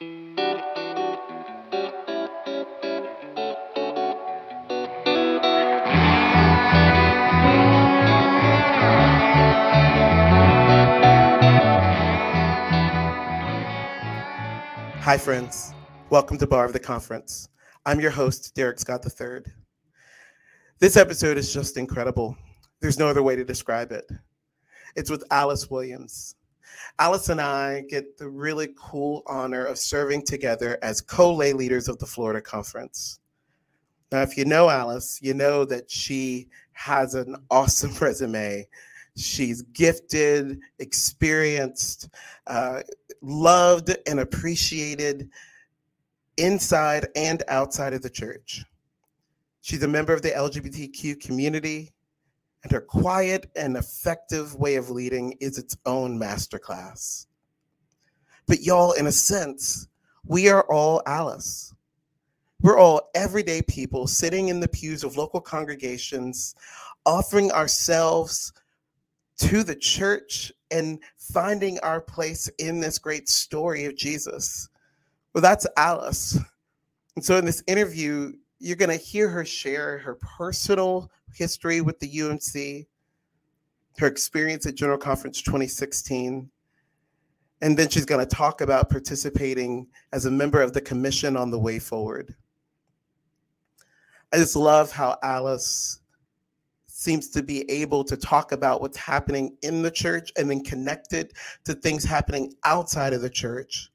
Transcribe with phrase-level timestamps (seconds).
[0.00, 0.06] Hi,
[15.18, 15.74] friends.
[16.10, 17.48] Welcome to Bar of the Conference.
[17.84, 19.40] I'm your host, Derek Scott III.
[20.78, 22.36] This episode is just incredible.
[22.80, 24.08] There's no other way to describe it.
[24.94, 26.36] It's with Alice Williams.
[26.98, 31.88] Alice and I get the really cool honor of serving together as co lay leaders
[31.88, 33.20] of the Florida Conference.
[34.10, 38.66] Now, if you know Alice, you know that she has an awesome resume.
[39.16, 42.08] She's gifted, experienced,
[42.46, 42.82] uh,
[43.20, 45.28] loved and appreciated
[46.36, 48.64] inside and outside of the church.
[49.60, 51.92] She's a member of the LGBTQ community,
[52.62, 57.26] and her quiet and effective way of leading is its own masterclass.
[58.46, 59.88] But, y'all, in a sense,
[60.24, 61.74] we are all Alice.
[62.60, 66.54] We're all everyday people sitting in the pews of local congregations,
[67.06, 68.52] offering ourselves
[69.38, 74.68] to the church and finding our place in this great story of Jesus.
[75.32, 76.38] Well, that's Alice.
[77.14, 81.98] And so in this interview, you're going to hear her share her personal history with
[82.00, 82.86] the UMC,
[83.98, 86.50] her experience at General Conference 2016,
[87.60, 91.50] and then she's going to talk about participating as a member of the Commission on
[91.50, 92.34] the Way Forward.
[94.32, 96.00] I just love how Alice
[96.86, 101.12] seems to be able to talk about what's happening in the church and then connect
[101.12, 101.32] it
[101.64, 103.90] to things happening outside of the church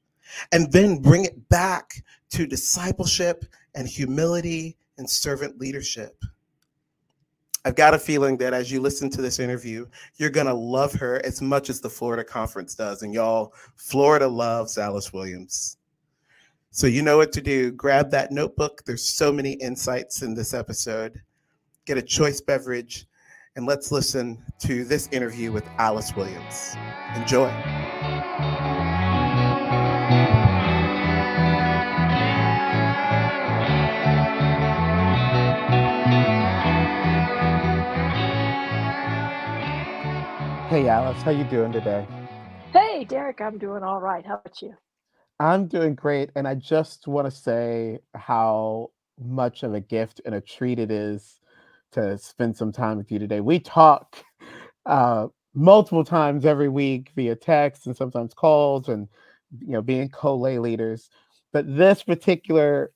[0.52, 6.24] and then bring it back to discipleship and humility and servant leadership.
[7.64, 10.92] I've got a feeling that as you listen to this interview, you're going to love
[10.94, 13.02] her as much as the Florida Conference does.
[13.02, 15.78] And y'all, Florida loves Alice Williams.
[16.70, 17.70] So you know what to do.
[17.70, 18.82] Grab that notebook.
[18.84, 21.20] There's so many insights in this episode
[21.84, 23.06] get a choice beverage,
[23.56, 26.76] and let's listen to this interview with Alice Williams.
[27.14, 27.50] Enjoy.
[40.74, 42.04] Hey Alice, how you doing today?
[42.72, 44.26] Hey Derek, I'm doing all right.
[44.26, 44.74] How about you?
[45.38, 48.90] I'm doing great, and I just want to say how
[49.24, 51.38] much of a gift and a treat it is
[51.92, 53.38] to spend some time with you today.
[53.38, 54.16] We talk
[54.84, 59.06] uh, multiple times every week via text and sometimes calls, and
[59.60, 61.08] you know, being co-lay leaders.
[61.52, 62.90] But this particular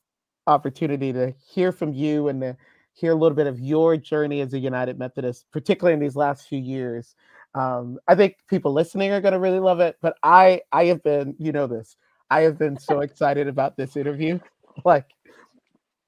[0.49, 2.57] opportunity to hear from you and to
[2.93, 6.49] hear a little bit of your journey as a United Methodist, particularly in these last
[6.49, 7.15] few years.
[7.55, 9.97] Um, I think people listening are going to really love it.
[10.01, 11.97] But I, I have been, you know, this.
[12.31, 14.39] I have been so excited about this interview.
[14.85, 15.07] Like,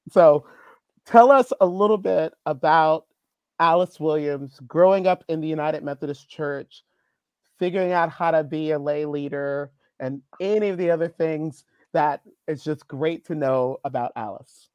[0.09, 0.45] so
[1.05, 3.05] Tell us a little bit about
[3.59, 6.83] Alice Williams growing up in the United Methodist Church,
[7.59, 11.63] figuring out how to be a lay leader, and any of the other things
[11.93, 14.69] that it's just great to know about Alice.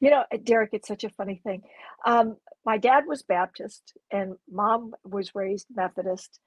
[0.00, 1.62] You know, Derek, it's such a funny thing.
[2.06, 6.38] Um, my dad was Baptist and mom was raised Methodist.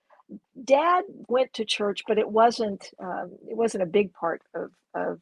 [0.63, 5.19] Dad went to church, but it wasn't um, it wasn't a big part of, of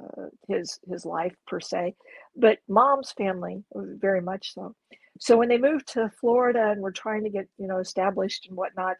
[0.00, 1.94] uh, his his life per se,
[2.36, 4.74] but mom's family very much so.
[5.20, 8.56] So when they moved to Florida and were trying to get you know established and
[8.56, 8.96] whatnot,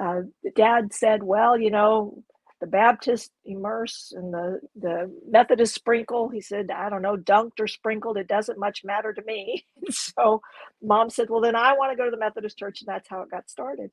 [0.00, 0.22] uh,
[0.56, 2.22] dad said, "Well, you know,
[2.60, 7.68] the Baptist immerse and the the Methodist sprinkle." He said, "I don't know, dunked or
[7.68, 8.18] sprinkled.
[8.18, 10.42] It doesn't much matter to me." so
[10.82, 13.22] mom said, "Well, then I want to go to the Methodist church," and that's how
[13.22, 13.90] it got started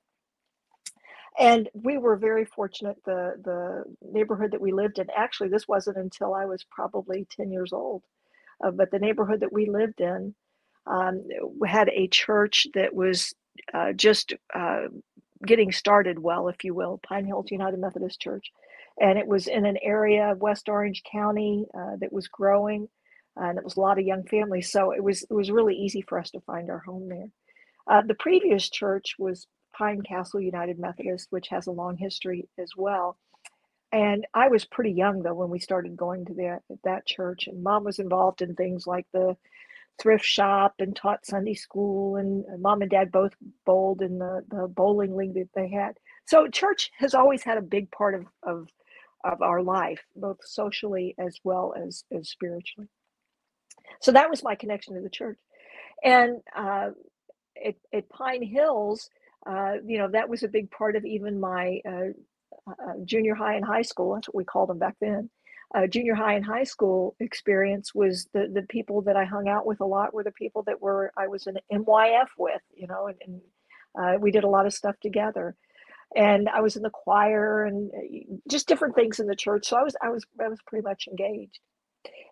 [1.40, 5.98] and we were very fortunate the the neighborhood that we lived in actually this wasn't
[5.98, 8.04] until i was probably 10 years old
[8.66, 10.36] uh, but the neighborhood that we lived in
[10.88, 11.24] um,
[11.68, 13.34] had a church that was
[13.74, 14.84] uh, just uh,
[15.46, 18.52] getting started well if you will pine hills united methodist church.
[19.00, 22.88] And it was in an area of west orange county uh, that was growing
[23.38, 24.72] and it was a lot of young families.
[24.72, 27.28] So it was it was really easy for us to find our home there.
[27.88, 29.48] Uh, the previous church was
[29.78, 33.18] Pine Castle United Methodist, which has a long history as well.
[33.92, 37.64] And I was pretty young though when we started going to that that church, and
[37.64, 39.36] mom was involved in things like the
[40.02, 43.34] thrift shop and taught Sunday school, and mom and dad both
[43.66, 45.98] bowled in the, the bowling league that they had.
[46.26, 48.68] So church has always had a big part of of
[49.24, 52.88] of our life, both socially as well as as spiritually.
[54.02, 55.38] So that was my connection to the church,
[56.04, 56.90] and uh,
[57.64, 59.10] at, at Pine Hills,
[59.48, 62.10] uh, you know, that was a big part of even my uh,
[62.70, 64.14] uh, junior high and high school.
[64.14, 65.30] That's what we called them back then.
[65.76, 69.66] Uh, junior high and high school experience was the the people that I hung out
[69.66, 73.08] with a lot were the people that were I was in MYF with, you know,
[73.08, 73.42] and, and
[74.00, 75.56] uh, we did a lot of stuff together.
[76.16, 79.68] And I was in the choir and uh, just different things in the church.
[79.68, 81.60] So I was I was I was pretty much engaged.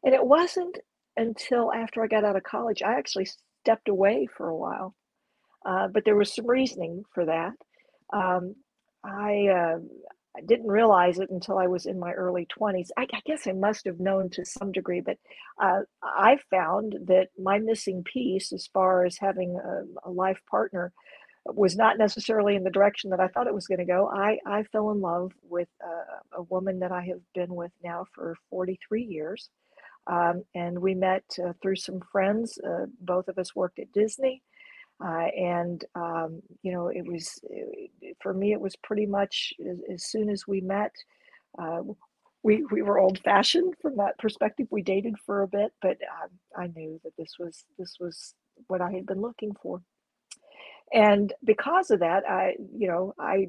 [0.04, 0.78] And it wasn't
[1.18, 3.28] until after I got out of college I actually
[3.64, 4.96] stepped away for a while.
[5.66, 7.54] Uh, but there was some reasoning for that.
[8.14, 8.56] Um,
[9.04, 9.80] I uh,
[10.36, 12.90] I didn't realize it until I was in my early 20s.
[12.98, 15.18] I, I guess I must have known to some degree, but
[15.62, 20.92] uh, I found that my missing piece, as far as having a, a life partner,
[21.46, 24.10] was not necessarily in the direction that I thought it was going to go.
[24.10, 28.06] I, I fell in love with a, a woman that I have been with now
[28.14, 29.50] for 43 years.
[30.08, 32.58] Um, and we met uh, through some friends.
[32.58, 34.42] Uh, both of us worked at Disney.
[35.04, 37.40] Uh, and um, you know, it was
[38.22, 38.54] for me.
[38.54, 40.92] It was pretty much as, as soon as we met.
[41.60, 41.82] Uh,
[42.44, 44.68] we we were old fashioned from that perspective.
[44.70, 48.34] We dated for a bit, but um, I knew that this was this was
[48.68, 49.82] what I had been looking for.
[50.94, 53.48] And because of that, I you know I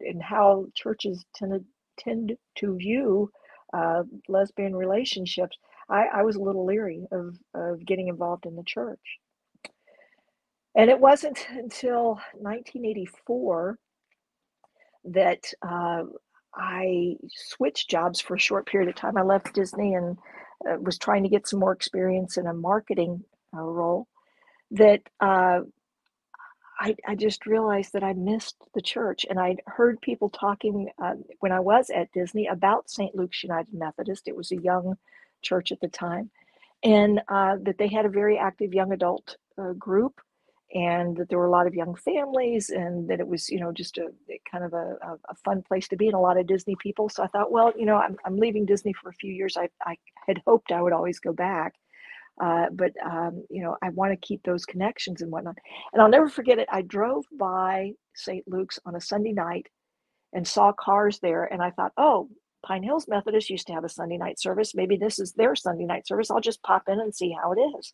[0.00, 1.64] and how churches tend
[1.98, 3.30] tend to view
[3.72, 5.56] uh, lesbian relationships.
[5.88, 9.00] I, I was a little leery of, of getting involved in the church.
[10.74, 13.78] And it wasn't until 1984
[15.04, 16.02] that uh,
[16.54, 19.16] I switched jobs for a short period of time.
[19.16, 20.18] I left Disney and
[20.68, 23.24] uh, was trying to get some more experience in a marketing
[23.56, 24.06] uh, role.
[24.72, 25.60] That uh,
[26.78, 31.14] I, I, just realized that I missed the church, and I'd heard people talking uh,
[31.40, 33.14] when I was at Disney about St.
[33.16, 34.28] Luke's United Methodist.
[34.28, 34.96] It was a young
[35.42, 36.30] church at the time,
[36.84, 39.36] and uh, that they had a very active young adult
[39.78, 40.20] group
[40.72, 43.72] and that there were a lot of young families and that it was you know
[43.72, 44.08] just a
[44.50, 44.96] kind of a,
[45.28, 47.08] a, fun place to be and a lot of disney people.
[47.08, 49.56] So i thought well you know i'm, I'm leaving disney for a few years.
[49.56, 49.96] I, I
[50.26, 51.74] had hoped i would always go back
[52.42, 55.56] uh, but um, you know i want to keep those connections and whatnot.
[55.92, 56.68] And i'll never forget it.
[56.70, 59.66] I drove by st luke's on a sunday night
[60.32, 62.28] and saw cars there and i thought oh
[62.64, 64.74] pine hills methodist used to have a sunday night service.
[64.74, 66.30] Maybe this is their sunday night service.
[66.30, 67.92] I'll just pop in and see how it is.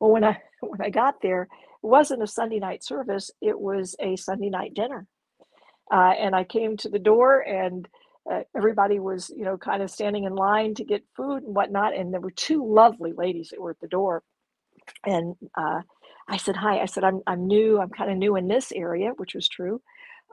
[0.00, 1.48] Well when i when i got there
[1.82, 5.06] wasn't a Sunday night service, it was a Sunday night dinner.
[5.92, 7.88] Uh, and I came to the door and
[8.30, 11.96] uh, everybody was, you know, kind of standing in line to get food and whatnot.
[11.96, 14.22] And there were two lovely ladies that were at the door.
[15.06, 15.80] And uh,
[16.28, 16.80] I said, Hi.
[16.80, 17.80] I said, I'm, I'm new.
[17.80, 19.80] I'm kind of new in this area, which was true.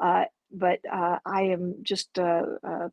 [0.02, 2.44] Uh, but uh, I am just uh,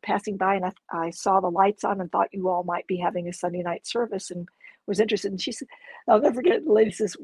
[0.01, 2.97] passing by and I, I saw the lights on and thought you all might be
[2.97, 4.47] having a Sunday night service and
[4.87, 5.31] was interested.
[5.31, 5.67] And she said,
[6.09, 7.15] I'll never forget, the lady says,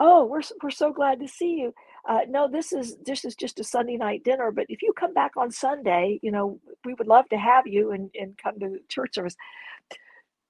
[0.00, 1.74] oh we're, we're so glad to see you.
[2.08, 5.14] Uh, no this is this is just a sunday night dinner but if you come
[5.14, 8.78] back on sunday you know we would love to have you and, and come to
[8.88, 9.36] church service.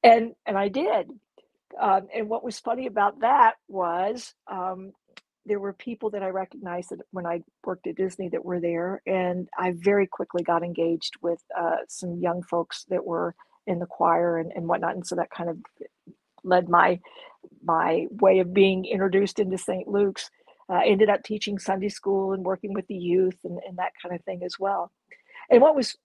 [0.05, 1.11] And and i did.
[1.81, 4.93] Um, and what was funny about that was um,
[5.47, 9.03] there were people that i recognized that when i worked at disney that were there
[9.07, 13.35] and i very quickly got engaged with uh, some young folks that were
[13.67, 15.59] in the choir and, and whatnot and so that kind of
[16.49, 17.01] led my
[17.63, 19.89] my way of being introduced into St.
[19.89, 20.31] Luke's.
[20.71, 24.15] Uh, ended up teaching Sunday school and working with the youth and, and that kind
[24.15, 24.93] of thing as well.
[25.51, 25.97] And what was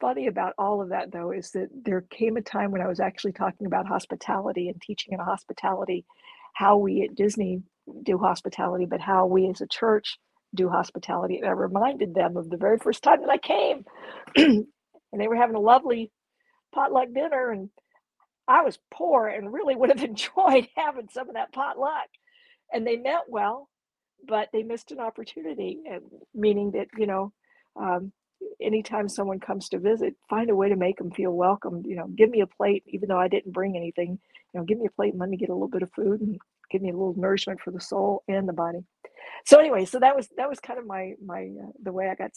[0.00, 3.00] funny about all of that, though, is that there came a time when I was
[3.00, 6.04] actually talking about hospitality and teaching in hospitality,
[6.54, 7.62] how we at Disney
[8.04, 10.18] do hospitality, but how we as a church
[10.54, 11.38] do hospitality.
[11.38, 13.84] And I reminded them of the very first time that I came,
[14.36, 14.66] and
[15.20, 16.10] they were having a lovely
[16.74, 17.70] potluck dinner, and
[18.48, 22.08] I was poor and really would have enjoyed having some of that potluck.
[22.72, 23.68] And they meant well,
[24.26, 25.78] but they missed an opportunity,
[26.34, 27.32] meaning that, you know,
[27.76, 28.12] um,
[28.60, 31.82] anytime someone comes to visit, find a way to make them feel welcome.
[31.86, 34.18] You know, give me a plate, even though I didn't bring anything.
[34.54, 36.20] You know, give me a plate and let me get a little bit of food
[36.20, 36.38] and
[36.70, 38.80] give me a little nourishment for the soul and the body.
[39.44, 42.14] So anyway, so that was that was kind of my my uh, the way I
[42.14, 42.32] got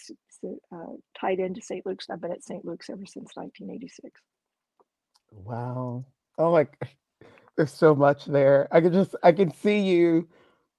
[0.73, 1.85] uh, tied into St.
[1.85, 2.09] Luke's.
[2.09, 2.65] I've been at St.
[2.65, 4.21] Luke's ever since 1986.
[5.31, 6.05] Wow.
[6.37, 6.67] Oh my,
[7.55, 8.67] there's so much there.
[8.71, 10.27] I can just, I can see you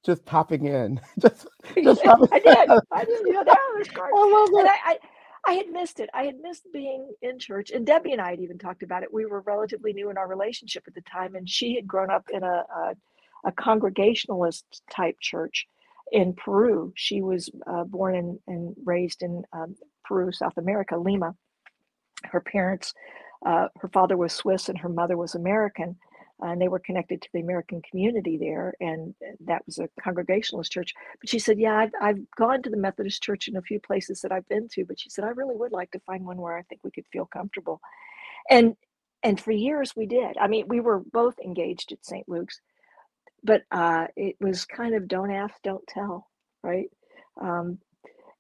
[0.05, 1.01] just popping in.
[1.19, 1.47] just,
[1.83, 2.71] just popping I did.
[2.91, 3.21] I did.
[3.27, 4.11] Yeah, that was great.
[4.15, 4.61] I love it.
[4.61, 4.99] And I, I,
[5.45, 6.09] I had missed it.
[6.15, 7.71] I had missed being in church.
[7.71, 9.13] And Debbie and I had even talked about it.
[9.13, 12.27] We were relatively new in our relationship at the time, and she had grown up
[12.33, 12.95] in a, a,
[13.47, 15.67] a congregationalist type church
[16.13, 16.93] in Peru.
[16.95, 21.35] She was uh, born and, and raised in um, Peru, South America, Lima.
[22.25, 22.95] Her parents
[23.47, 25.97] uh, her father was Swiss and her mother was American,
[26.43, 30.73] uh, and they were connected to the American community there, and that was a Congregationalist
[30.73, 30.95] church.
[31.21, 34.21] But she said, "Yeah, I've, I've gone to the Methodist church in a few places
[34.23, 36.57] that I've been to, but she said I really would like to find one where
[36.57, 37.81] I think we could feel comfortable."
[38.51, 38.77] and
[39.23, 40.37] and for years we did.
[40.39, 42.29] I mean, we were both engaged at St.
[42.29, 42.61] Luke's,
[43.45, 46.29] but uh, it was kind of don't ask, don't tell,
[46.63, 46.89] right?
[47.41, 47.79] Um,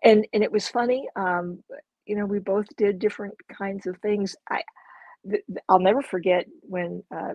[0.04, 1.08] and and it was funny.
[1.16, 1.62] Um,
[2.06, 4.36] you know, we both did different kinds of things.
[4.50, 4.62] I
[5.68, 7.34] I'll never forget when uh,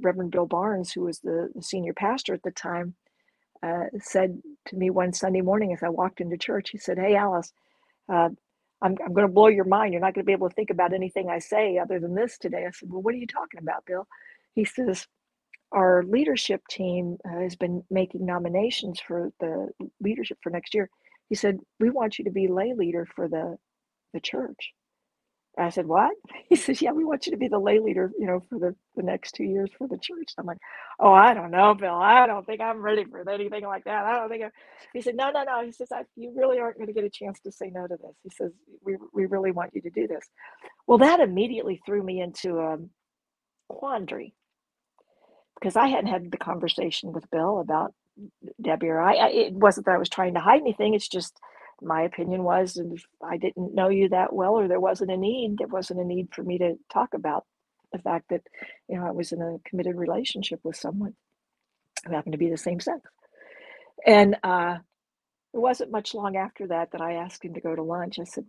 [0.00, 2.94] Reverend Bill Barnes, who was the, the senior pastor at the time,
[3.64, 7.16] uh, said to me one Sunday morning as I walked into church, he said, Hey,
[7.16, 7.52] Alice,
[8.12, 8.30] uh,
[8.82, 9.92] I'm, I'm going to blow your mind.
[9.92, 12.38] You're not going to be able to think about anything I say other than this
[12.38, 12.66] today.
[12.66, 14.06] I said, Well, what are you talking about, Bill?
[14.54, 15.06] He says,
[15.72, 19.70] Our leadership team uh, has been making nominations for the
[20.00, 20.90] leadership for next year.
[21.30, 23.56] He said, We want you to be lay leader for the,
[24.14, 24.72] the church.
[25.58, 26.12] I said, What?
[26.48, 28.74] He says, Yeah, we want you to be the lay leader, you know, for the,
[28.96, 30.32] the next two years for the church.
[30.38, 30.58] I'm like,
[31.00, 31.94] Oh, I don't know, Bill.
[31.94, 34.04] I don't think I'm ready for anything like that.
[34.04, 34.50] I don't think I'm...
[34.94, 35.64] He said, No, no, no.
[35.64, 38.16] He says, You really aren't going to get a chance to say no to this.
[38.22, 38.52] He says,
[38.84, 40.26] We, we really want you to do this.
[40.86, 42.78] Well, that immediately threw me into a
[43.68, 44.34] quandary
[45.58, 47.94] because I hadn't had the conversation with Bill about
[48.60, 49.28] Debbie or I.
[49.28, 50.94] It wasn't that I was trying to hide anything.
[50.94, 51.38] It's just
[51.82, 55.56] my opinion was if I didn't know you that well or there wasn't a need,
[55.58, 57.44] there wasn't a need for me to talk about
[57.92, 58.42] the fact that,
[58.88, 61.14] you know, I was in a committed relationship with someone
[62.06, 63.00] who happened to be the same sex.
[64.06, 64.76] And uh,
[65.54, 68.18] it wasn't much long after that that I asked him to go to lunch.
[68.20, 68.46] I said,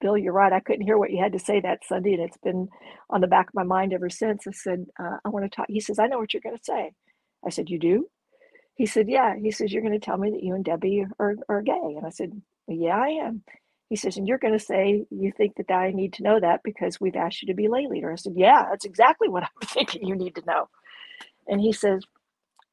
[0.00, 0.52] Bill, you're right.
[0.52, 2.68] I couldn't hear what you had to say that Sunday, and it's been
[3.10, 4.46] on the back of my mind ever since.
[4.46, 5.66] I said, uh, I want to talk.
[5.68, 6.92] He says, I know what you're going to say.
[7.46, 8.06] I said, You do?
[8.76, 9.34] He said, Yeah.
[9.36, 11.72] He says, You're going to tell me that you and Debbie are, are gay.
[11.96, 12.32] And I said,
[12.68, 13.42] yeah, I am.
[13.90, 16.62] He says, and you're going to say you think that I need to know that
[16.64, 18.12] because we've asked you to be lay leader.
[18.12, 20.68] I said, yeah, that's exactly what I'm thinking you need to know.
[21.48, 22.04] And he says,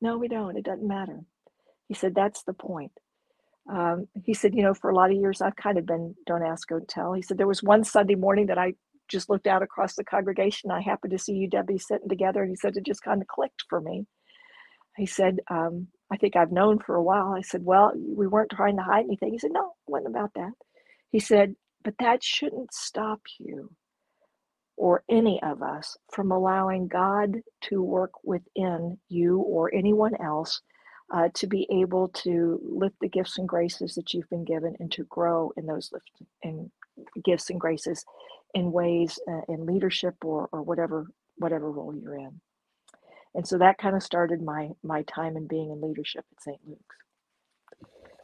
[0.02, 0.58] no, we don't.
[0.58, 1.22] It doesn't matter.
[1.90, 2.92] He said, that's the point.
[3.72, 6.44] Um, he said, you know, for a lot of years, I've kind of been don't
[6.46, 7.14] ask, don't tell.
[7.14, 8.76] He said, there was one Sunday morning that I
[9.10, 10.72] just looked out across the congregation.
[10.72, 12.42] I happened to see you, Debbie, sitting together.
[12.44, 14.06] And he said, it just kind of clicked for me.
[14.98, 17.34] He said, um, I think I've known for a while.
[17.34, 19.32] I said, Well, we weren't trying to hide anything.
[19.32, 20.52] He said, No, it wasn't about that.
[21.12, 23.72] He said, But that shouldn't stop you
[24.78, 30.62] or any of us from allowing God to work within you or anyone else
[31.14, 34.92] uh, to be able to lift the gifts and graces that you've been given and
[34.94, 36.10] to grow in those lift
[36.44, 36.72] and
[37.24, 38.04] gifts and graces
[38.54, 41.08] in ways uh, in leadership or, or whatever
[41.38, 42.40] whatever role you're in
[43.36, 46.60] and so that kind of started my my time in being in leadership at St.
[46.68, 46.96] Luke's.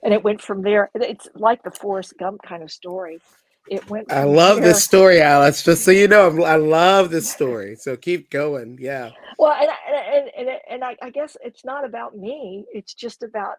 [0.04, 0.90] And it went from there.
[0.94, 3.20] It's like the Forrest Gump kind of story.
[3.70, 4.12] It went.
[4.12, 4.68] I love there.
[4.68, 5.64] this story, Alice.
[5.64, 7.76] Just so you know, I love this story.
[7.76, 8.78] So keep going.
[8.80, 9.12] Yeah.
[9.38, 9.70] Well, and
[10.08, 12.66] and and, and I, I guess it's not about me.
[12.72, 13.56] It's just about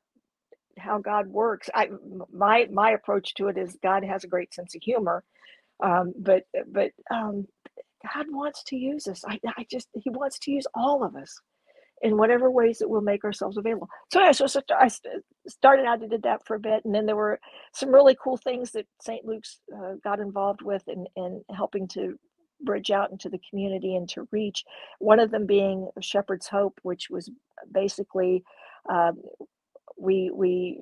[0.79, 1.69] how God works.
[1.75, 1.89] I
[2.33, 5.25] my my approach to it is God has a great sense of humor,
[5.83, 7.47] um, but but um,
[8.15, 9.25] God wants to use us.
[9.27, 11.41] I, I just, He wants to use all of us
[12.03, 13.89] in whatever ways that we'll make ourselves available.
[14.13, 14.89] So, so, so I
[15.49, 16.85] started out and did that for a bit.
[16.85, 17.41] And then there were
[17.75, 19.25] some really cool things that St.
[19.25, 22.19] Luke's uh, got involved with in, in helping to
[22.61, 24.65] bridge out into the community and to reach.
[24.99, 27.31] One of them being Shepherd's Hope, which was
[27.73, 28.45] basically.
[28.91, 29.21] Um,
[30.01, 30.81] we we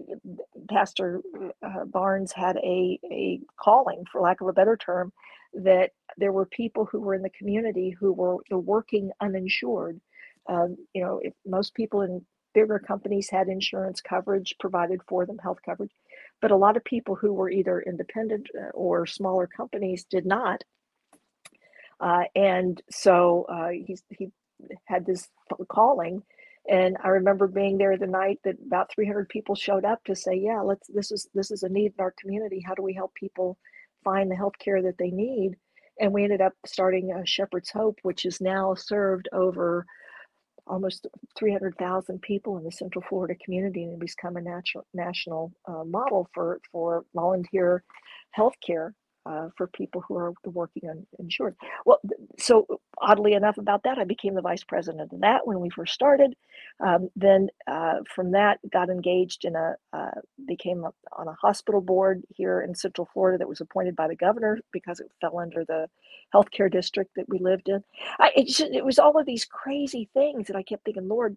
[0.68, 1.22] pastor
[1.62, 5.10] uh, barnes had a a calling for lack of a better term
[5.54, 10.00] that there were people who were in the community who were the working uninsured.
[10.48, 12.24] Um, you know, if most people in
[12.54, 15.92] bigger companies had insurance coverage provided for them, health coverage,
[16.40, 20.62] but a lot of people who were either independent uh, or smaller companies did not.
[22.00, 24.28] Uh, and so uh, he, he
[24.86, 25.28] had this
[25.68, 26.22] calling
[26.68, 30.34] and i remember being there the night that about 300 people showed up to say
[30.34, 33.14] yeah let's this is this is a need in our community how do we help
[33.14, 33.58] people
[34.04, 35.56] find the health care that they need.
[36.00, 39.86] And we ended up starting a Shepherd's Hope, which is now served over
[40.66, 41.06] almost
[41.38, 46.60] 300,000 people in the Central Florida community and become a natural, national uh, model for,
[46.72, 47.84] for volunteer
[48.36, 48.92] healthcare
[49.26, 50.84] uh, for people who are working
[51.18, 51.56] uninsured.
[51.86, 52.00] Well,
[52.38, 52.66] so
[53.00, 56.34] oddly enough, about that, I became the vice president of that when we first started.
[56.84, 60.12] Um, then uh, from that, got engaged in a uh,
[60.46, 64.16] became a, on a hospital board here in Central Florida that was appointed by the
[64.16, 65.88] governor because it fell under the
[66.34, 67.84] healthcare district that we lived in.
[68.20, 71.36] I, it, just, it was all of these crazy things that I kept thinking, Lord,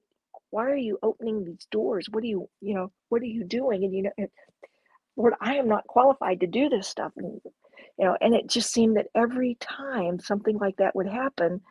[0.52, 2.08] why are you opening these doors?
[2.12, 3.84] What are you, you know, what are you doing?
[3.86, 4.28] And you know,
[5.18, 7.14] Lord, I am not qualified to do this stuff.
[7.18, 7.42] And
[8.00, 11.62] you know and it just seemed that every time something like that would happen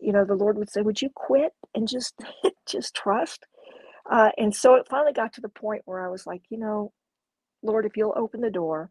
[0.00, 2.14] you know the lord would say would you quit and just
[2.68, 3.46] just trust
[4.10, 6.92] uh, and so it finally got to the point where i was like you know
[7.62, 8.90] lord if you'll open the door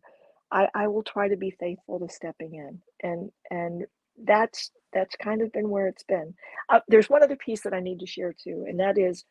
[0.52, 3.86] I, I will try to be faithful to stepping in and and
[4.24, 6.36] that's that's kind of been where it's been.
[6.70, 9.26] Uh, there's one other piece that I need to share too, and that is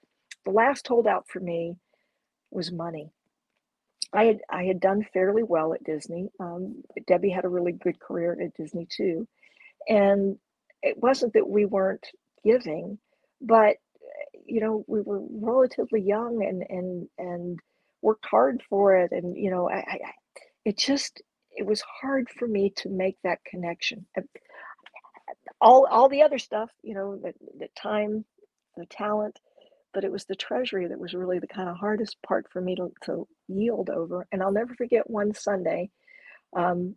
[0.44, 1.76] the last holdout for me
[2.50, 3.12] was money.
[4.12, 6.28] I had I had done fairly well at Disney.
[6.38, 9.26] Um, Debbie had a really good career at Disney too,
[9.88, 10.38] and
[10.82, 12.06] it wasn't that we weren't
[12.44, 12.98] giving,
[13.40, 13.76] but
[14.44, 17.58] you know we were relatively young and and and
[18.02, 19.98] worked hard for it, and you know I, I
[20.64, 24.06] it just it was hard for me to make that connection.
[25.60, 28.24] All all the other stuff, you know, the, the time,
[28.76, 29.38] the talent,
[29.94, 32.76] but it was the treasury that was really the kind of hardest part for me
[32.76, 34.26] to, to yield over.
[34.32, 35.90] And I'll never forget one Sunday,
[36.56, 36.96] um,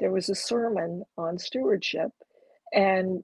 [0.00, 2.10] there was a sermon on stewardship,
[2.72, 3.22] and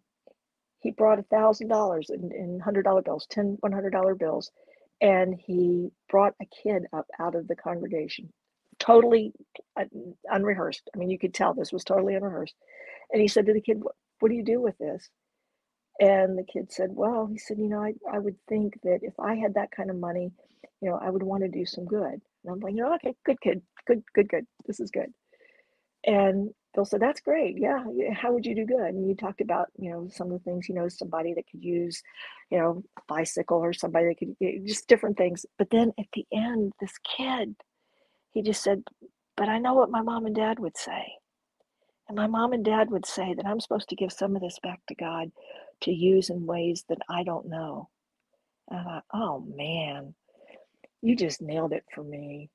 [0.80, 4.50] he brought a thousand dollars in hundred dollar bills, ten one hundred dollar bills,
[5.00, 8.32] and he brought a kid up out of the congregation,
[8.78, 9.32] totally
[10.26, 10.88] unrehearsed.
[10.94, 12.54] I mean, you could tell this was totally unrehearsed.
[13.12, 15.08] And he said to the kid, "What, what do you do with this?"
[16.00, 19.14] And the kid said, Well, he said, You know, I, I would think that if
[19.18, 20.32] I had that kind of money,
[20.80, 22.20] you know, I would want to do some good.
[22.44, 24.46] And I'm like, You know, okay, good kid, good, good, good.
[24.66, 25.12] This is good.
[26.04, 27.56] And Bill said, That's great.
[27.58, 27.84] Yeah.
[28.14, 28.94] How would you do good?
[28.94, 31.64] And you talked about, you know, some of the things, you know, somebody that could
[31.64, 32.02] use,
[32.50, 35.46] you know, bicycle or somebody that could just different things.
[35.58, 37.56] But then at the end, this kid,
[38.32, 38.84] he just said,
[39.36, 41.14] But I know what my mom and dad would say.
[42.08, 44.58] And my mom and dad would say that I'm supposed to give some of this
[44.62, 45.30] back to God
[45.82, 47.88] to use in ways that I don't know.
[48.70, 50.14] And I thought, oh man,
[51.02, 52.50] you just nailed it for me.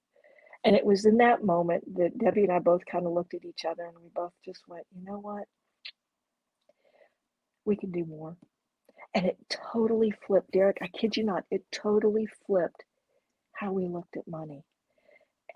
[0.63, 3.45] And it was in that moment that Debbie and I both kind of looked at
[3.45, 5.45] each other and we both just went, you know what?
[7.65, 8.37] We can do more.
[9.15, 9.37] And it
[9.73, 10.77] totally flipped, Derek.
[10.81, 12.83] I kid you not, it totally flipped
[13.53, 14.63] how we looked at money.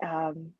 [0.04, 0.52] Um,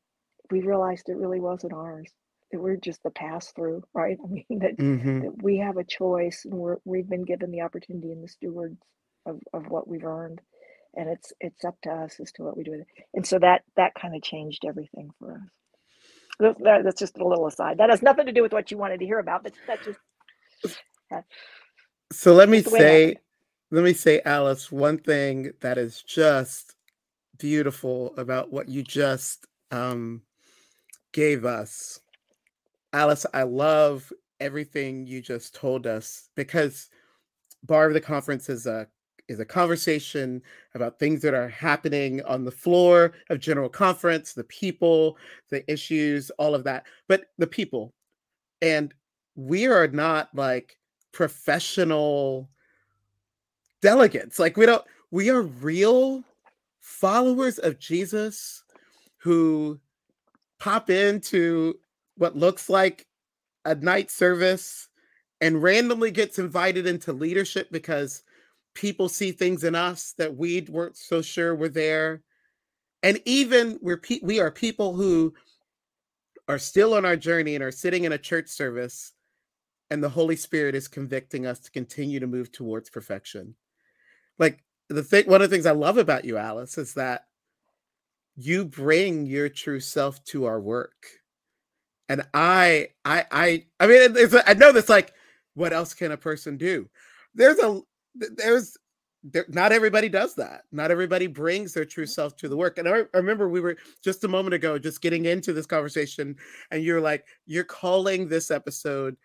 [0.51, 2.11] we realized it really wasn't ours
[2.53, 4.17] that we're just the pass through, right?
[4.25, 7.63] I mean that, hmm that we have a choice and we're we've been given the
[7.63, 8.81] opportunity and the stewards
[9.27, 10.41] of, of what we've earned.
[10.95, 12.87] And it's it's up to us as to what we do with it.
[13.15, 15.41] And so that that kind of changed everything for us.
[16.39, 17.79] That, that- that's just a little aside.
[17.79, 19.99] That has nothing to do with what you wanted to hear about, but that just
[22.11, 23.17] So let me that's the way it say,
[23.71, 26.75] let me say, Alice, one thing that is just
[27.37, 30.23] beautiful about what you just um,
[31.13, 32.01] gave us.
[32.93, 36.89] Alice, I love everything you just told us because
[37.63, 38.87] Bar of the Conference is a
[39.29, 40.41] is a conversation
[40.75, 45.17] about things that are happening on the floor of General Conference, the people,
[45.49, 46.85] the issues, all of that.
[47.07, 47.93] But the people,
[48.61, 48.93] and
[49.35, 50.77] we are not like
[51.13, 52.49] professional
[53.81, 54.39] delegates.
[54.39, 56.23] Like we don't we are real
[56.79, 58.63] followers of Jesus
[59.17, 59.79] who
[60.59, 61.75] pop into
[62.17, 63.07] what looks like
[63.65, 64.87] a night service
[65.41, 68.23] and randomly gets invited into leadership because
[68.75, 72.21] people see things in us that we weren't so sure were there.
[73.03, 75.33] And even we're pe- we are people who
[76.47, 79.13] are still on our journey and are sitting in a church service
[79.89, 83.55] and the Holy Spirit is convicting us to continue to move towards perfection.
[84.39, 87.25] Like the thing one of the things I love about you, Alice, is that
[88.35, 91.05] you bring your true self to our work.
[92.09, 95.13] And I I I I mean it's, I know that's like
[95.55, 96.89] what else can a person do?
[97.35, 97.81] There's a
[98.15, 98.77] there's
[99.23, 100.63] there, not everybody does that.
[100.71, 102.09] Not everybody brings their true mm.
[102.09, 102.77] self to the work.
[102.77, 106.35] And I, I remember we were just a moment ago just getting into this conversation,
[106.71, 109.15] and you're like, you're calling this episode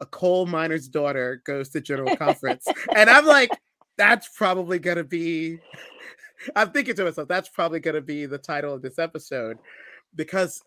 [0.00, 2.66] a coal miner's daughter goes to general conference.
[2.94, 3.50] and I'm like,
[3.96, 5.58] that's probably gonna be
[6.56, 9.58] I'm thinking to myself, that's probably gonna be the title of this episode
[10.14, 10.62] because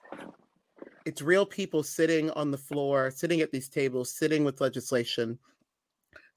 [1.05, 5.37] it's real people sitting on the floor, sitting at these tables, sitting with legislation,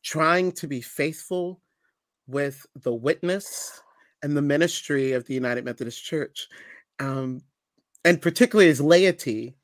[0.03, 1.61] trying to be faithful
[2.27, 3.83] with the witness
[4.22, 6.48] and the ministry of the United Methodist Church.
[6.98, 7.42] Um,
[8.05, 9.57] and particularly as laity,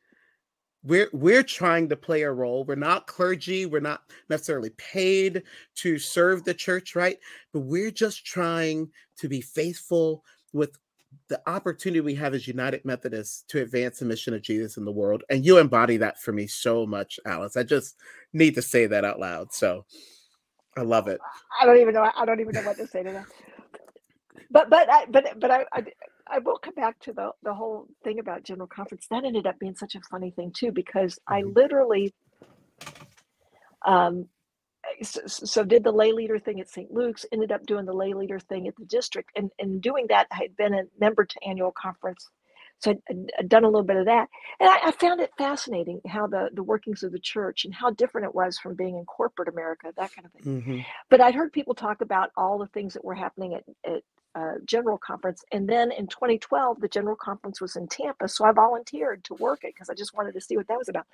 [0.83, 2.65] we're we're trying to play a role.
[2.65, 5.43] We're not clergy, we're not necessarily paid
[5.77, 7.19] to serve the church, right?
[7.53, 10.79] But we're just trying to be faithful with
[11.29, 14.93] the opportunity we have as United Methodists to advance the mission of Jesus in the
[14.93, 15.25] world.
[15.31, 17.57] And you embody that for me so much, Alice.
[17.57, 17.97] I just
[18.33, 19.53] need to say that out loud.
[19.53, 19.87] So
[20.77, 21.21] I love it.
[21.61, 22.11] I don't even know.
[22.17, 23.27] I don't even know what to say to that.
[24.51, 25.85] But but I but but I, I
[26.29, 29.07] I will come back to the the whole thing about general conference.
[29.11, 31.55] That ended up being such a funny thing too because I Mhm.
[31.57, 32.15] literally
[33.87, 34.29] um
[35.03, 36.93] so, so did the lay leader thing at St.
[36.93, 39.31] Luke's, ended up doing the lay leader thing at the district.
[39.37, 42.29] And in doing that, I had been a member to annual conference
[42.81, 46.01] so I'd, I'd, done a little bit of that, and I, I, found it fascinating
[46.07, 49.05] how the the workings of the church and how different it was from being in
[49.05, 50.63] corporate America, that kind of thing.
[50.63, 50.79] Mm-hmm.
[51.11, 54.03] But I'd heard people talk about all the things that were happening at, at
[54.35, 58.53] uh, general conference, and then in 2012, the general conference was in Tampa, so I
[58.53, 61.07] volunteered to work it because I just wanted to see what that was about.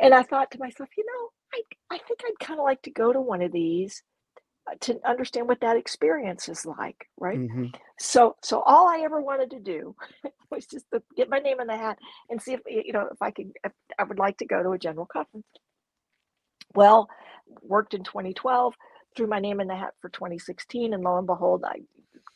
[0.00, 2.90] And I thought to myself, you know, I I think I'd kind of like to
[2.90, 4.02] go to one of these
[4.70, 7.66] uh, to understand what that experience is like right mm-hmm.
[7.98, 9.96] so so all i ever wanted to do
[10.52, 11.98] was just to get my name in the hat
[12.30, 14.70] and see if you know if i could if i would like to go to
[14.70, 15.46] a general conference
[16.76, 17.08] well
[17.60, 18.74] worked in 2012
[19.16, 21.80] threw my name in the hat for 2016 and lo and behold i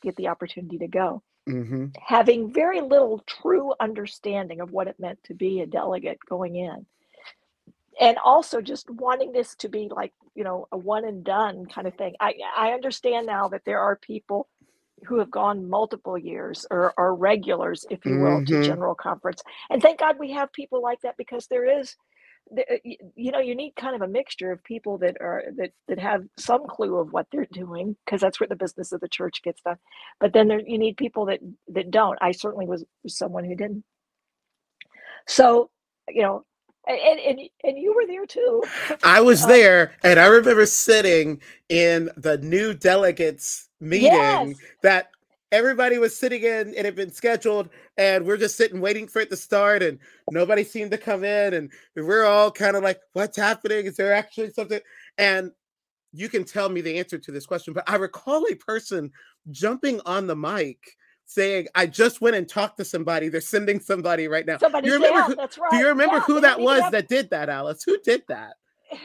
[0.03, 1.85] get the opportunity to go mm-hmm.
[2.05, 6.85] having very little true understanding of what it meant to be a delegate going in
[7.99, 11.87] and also just wanting this to be like you know a one and done kind
[11.87, 12.15] of thing.
[12.19, 14.47] I i understand now that there are people
[15.05, 18.61] who have gone multiple years or are regulars if you will mm-hmm.
[18.61, 19.41] to general conference.
[19.69, 21.95] And thank god we have people like that because there is
[22.57, 22.61] uh,
[23.15, 26.23] you know you need kind of a mixture of people that are that that have
[26.37, 29.61] some clue of what they're doing because that's where the business of the church gets
[29.61, 29.77] done.
[30.19, 32.17] But then there, you need people that that don't.
[32.21, 33.83] I certainly was, was someone who didn't.
[35.27, 35.69] So
[36.07, 36.45] you know
[36.87, 38.63] and, and and you were there too.
[39.03, 44.55] I was um, there, and I remember sitting in the new delegates meeting yes.
[44.83, 45.09] that
[45.51, 46.73] everybody was sitting in.
[46.73, 49.99] It had been scheduled, and we're just sitting waiting for it to start, and
[50.31, 53.85] nobody seemed to come in, and we're all kind of like, "What's happening?
[53.85, 54.79] Is there actually something?"
[55.17, 55.51] And
[56.13, 59.11] you can tell me the answer to this question, but I recall a person
[59.51, 60.79] jumping on the mic
[61.27, 63.29] saying, I just went and talked to somebody.
[63.29, 64.57] They're sending somebody right now.
[64.57, 65.71] Somebody, do you remember yeah, who, that's right.
[65.71, 67.83] Do you remember yeah, who that was that did that, Alice?
[67.83, 68.53] Who did that?
[68.91, 69.01] it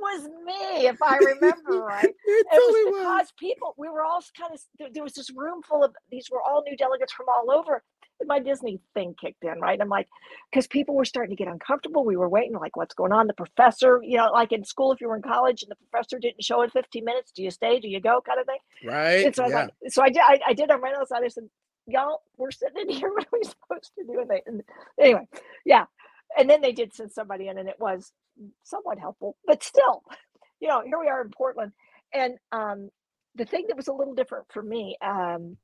[0.00, 2.04] was me, if I remember right.
[2.04, 3.32] it, it was because was.
[3.38, 6.62] people, we were all kind of, there was this room full of, these were all
[6.64, 7.82] new delegates from all over
[8.24, 9.80] my Disney thing kicked in, right?
[9.80, 10.08] I'm like,
[10.50, 12.04] because people were starting to get uncomfortable.
[12.04, 13.26] We were waiting, like, what's going on?
[13.26, 16.18] The professor, you know, like in school, if you were in college and the professor
[16.18, 17.78] didn't show in 15 minutes, do you stay?
[17.80, 18.20] Do you go?
[18.20, 18.58] Kind of thing.
[18.84, 19.26] Right.
[19.26, 19.56] And so, yeah.
[19.56, 20.22] I like, so I did.
[20.22, 20.70] I, I did.
[20.70, 21.22] I'm right outside.
[21.24, 21.44] I said,
[21.86, 23.10] y'all, we're sitting in here.
[23.14, 24.20] What are we supposed to do?
[24.20, 24.62] And, they, and
[25.00, 25.28] anyway,
[25.64, 25.84] yeah.
[26.38, 28.12] And then they did send somebody in, and it was
[28.64, 30.02] somewhat helpful, but still,
[30.60, 31.72] you know, here we are in Portland,
[32.12, 32.90] and um,
[33.36, 34.96] the thing that was a little different for me.
[35.00, 35.56] Um,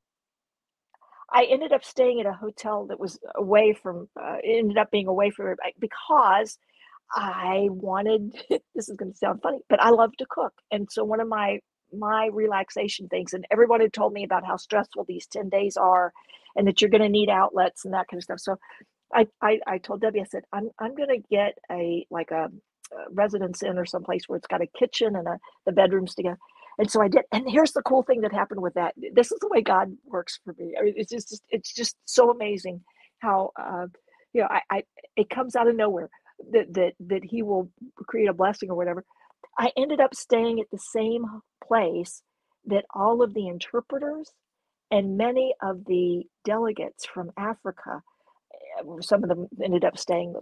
[1.33, 5.07] I ended up staying at a hotel that was away from, uh, ended up being
[5.07, 6.57] away from everybody because
[7.15, 8.33] I wanted,
[8.75, 10.53] this is going to sound funny, but I love to cook.
[10.71, 11.59] And so one of my,
[11.93, 16.13] my relaxation things, and everyone had told me about how stressful these 10 days are
[16.55, 18.39] and that you're going to need outlets and that kind of stuff.
[18.41, 18.57] So
[19.13, 22.45] I, I, I told Debbie, I said, I'm, I'm going to get a, like a,
[22.93, 26.37] a residence inn or someplace where it's got a kitchen and a, the bedrooms together.
[26.79, 27.23] And so I did.
[27.31, 28.95] And here's the cool thing that happened with that.
[29.13, 30.75] This is the way God works for me.
[30.79, 32.81] I mean, it's just it's just so amazing
[33.19, 33.87] how uh,
[34.33, 34.83] you know I, I
[35.17, 36.09] it comes out of nowhere
[36.51, 37.69] that that that He will
[38.07, 39.05] create a blessing or whatever.
[39.59, 41.25] I ended up staying at the same
[41.65, 42.23] place
[42.67, 44.31] that all of the interpreters
[44.91, 48.01] and many of the delegates from Africa,
[48.79, 50.35] eh, some of them ended up staying.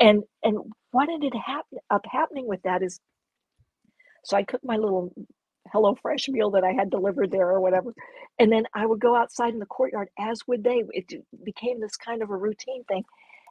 [0.00, 0.58] And and
[0.92, 1.34] what ended
[1.90, 3.00] up happening with that is
[4.24, 5.12] so I cooked my little
[5.74, 7.94] HelloFresh meal that I had delivered there or whatever.
[8.38, 10.82] And then I would go outside in the courtyard, as would they.
[10.90, 11.12] It
[11.44, 13.04] became this kind of a routine thing.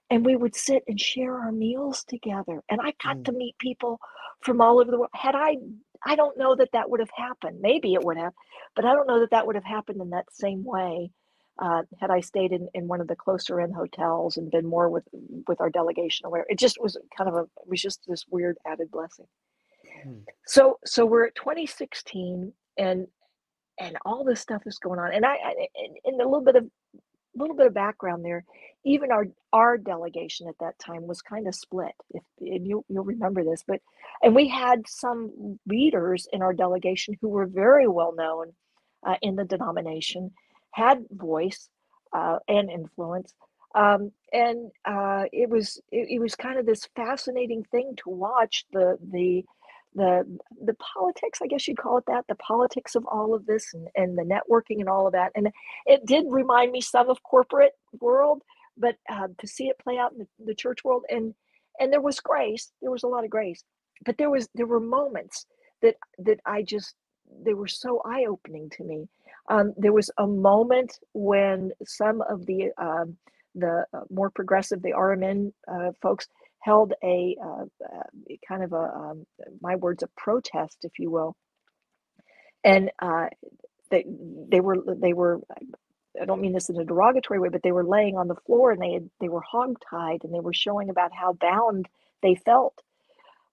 [0.09, 2.63] And we would sit and share our meals together.
[2.69, 3.25] And I got mm.
[3.25, 3.99] to meet people
[4.41, 5.11] from all over the world.
[5.13, 5.57] Had I,
[6.05, 7.59] I don't know that that would have happened.
[7.61, 8.33] Maybe it would have,
[8.75, 11.11] but I don't know that that would have happened in that same way.
[11.59, 14.89] Uh, had I stayed in, in one of the closer in hotels and been more
[14.89, 15.05] with
[15.47, 18.57] with our delegation aware, it just was kind of a it was just this weird
[18.65, 19.25] added blessing.
[20.45, 23.07] So so we're at 2016 and
[23.79, 25.13] and all this stuff is going on.
[25.13, 25.67] And I, I
[26.05, 28.43] in a little bit of a little bit of background there,
[28.83, 31.93] even our our delegation at that time was kind of split.
[32.11, 33.81] If and you you'll remember this, but
[34.23, 38.53] and we had some leaders in our delegation who were very well known
[39.05, 40.31] uh, in the denomination,
[40.71, 41.69] had voice
[42.13, 43.33] uh, and influence.
[43.75, 48.65] Um, and uh, it was it, it was kind of this fascinating thing to watch
[48.71, 49.45] the the
[49.95, 50.23] the
[50.65, 53.87] the politics i guess you'd call it that the politics of all of this and,
[53.95, 55.31] and the networking and all of that.
[55.35, 55.49] And
[55.85, 58.43] it did remind me some of corporate world
[58.77, 61.33] but uh, to see it play out in the, the church world and
[61.79, 63.63] and there was grace there was a lot of grace
[64.05, 65.45] but there was there were moments
[65.81, 66.95] that that i just
[67.43, 69.07] they were so eye-opening to me.
[69.49, 73.17] Um, there was a moment when some of the um,
[73.55, 76.27] the uh, more progressive the rmn uh, folks
[76.67, 77.65] held a uh,
[78.47, 79.25] kind of a um,
[79.61, 81.35] my words a protest, if you will,
[82.63, 83.27] and uh,
[83.91, 84.05] they
[84.51, 85.41] they were they were
[86.21, 88.71] I don't mean this in a derogatory way, but they were laying on the floor
[88.71, 91.87] and they had, they were hogtied and they were showing about how bound
[92.23, 92.75] they felt.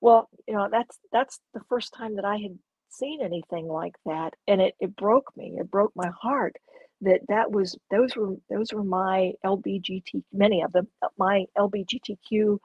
[0.01, 2.59] Well, you know, that's that's the first time that I had
[2.91, 5.57] seen anything like that, and it it broke me.
[5.59, 6.57] It broke my heart
[7.03, 12.59] that that was those were those were my LBGT many of them my LBGTQ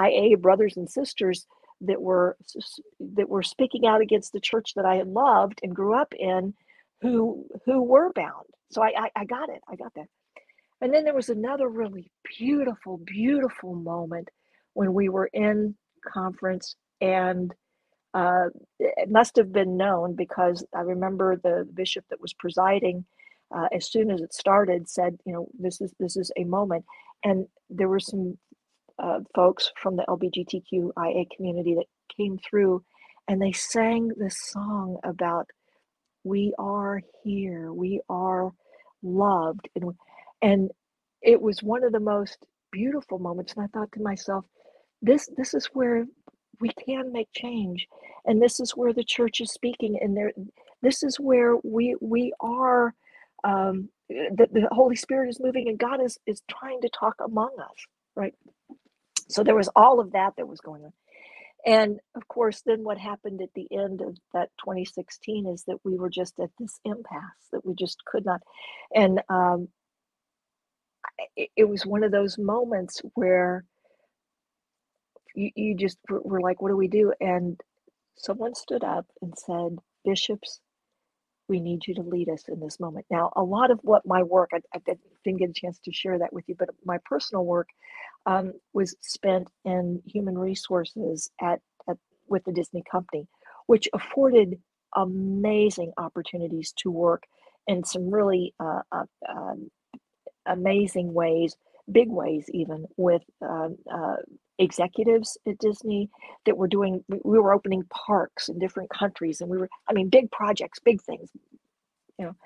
[0.00, 1.46] IA brothers and sisters
[1.82, 2.36] that were
[3.00, 6.54] that were speaking out against the church that I had loved and grew up in,
[7.02, 8.46] who who were bound.
[8.72, 9.62] So I, I, I got it.
[9.68, 10.06] I got that.
[10.82, 14.30] And then there was another really beautiful, beautiful moment
[14.74, 15.76] when we were in
[16.12, 17.52] conference and
[18.14, 18.46] uh,
[18.78, 23.04] it must have been known because I remember the bishop that was presiding
[23.54, 26.84] uh, as soon as it started said, you know, this is this is a moment,
[27.24, 28.38] and there were some
[29.00, 31.86] uh, folks from the LBGTQIA community that
[32.16, 32.84] came through,
[33.28, 35.48] and they sang this song about
[36.24, 38.50] we are here, we are
[39.02, 39.94] loved, and
[40.42, 40.70] and
[41.22, 43.54] it was one of the most beautiful moments.
[43.54, 44.44] And I thought to myself,
[45.02, 46.06] this this is where
[46.60, 47.86] we can make change,
[48.26, 50.32] and this is where the church is speaking, and there,
[50.82, 52.94] this is where we we are.
[53.44, 57.56] Um, the, the Holy Spirit is moving, and God is is trying to talk among
[57.60, 57.86] us,
[58.16, 58.34] right?
[59.30, 60.92] So there was all of that that was going on.
[61.66, 65.96] And of course, then what happened at the end of that 2016 is that we
[65.98, 68.40] were just at this impasse that we just could not.
[68.94, 69.68] And um,
[71.36, 73.64] it, it was one of those moments where
[75.34, 77.12] you, you just were, were like, what do we do?
[77.20, 77.60] And
[78.16, 80.60] someone stood up and said, Bishops,
[81.50, 83.04] we need you to lead us in this moment.
[83.10, 84.78] Now, a lot of what my work, I, I,
[85.24, 87.68] didn't get a chance to share that with you, but my personal work
[88.24, 93.26] um, was spent in human resources at, at with the Disney company,
[93.66, 94.60] which afforded
[94.96, 97.24] amazing opportunities to work
[97.66, 99.70] in some really uh, uh, um,
[100.46, 101.56] amazing ways,
[101.90, 104.16] big ways even with um, uh,
[104.60, 106.10] executives at Disney
[106.46, 107.04] that were doing.
[107.08, 111.02] We were opening parks in different countries, and we were, I mean, big projects, big
[111.02, 111.30] things,
[112.18, 112.36] you know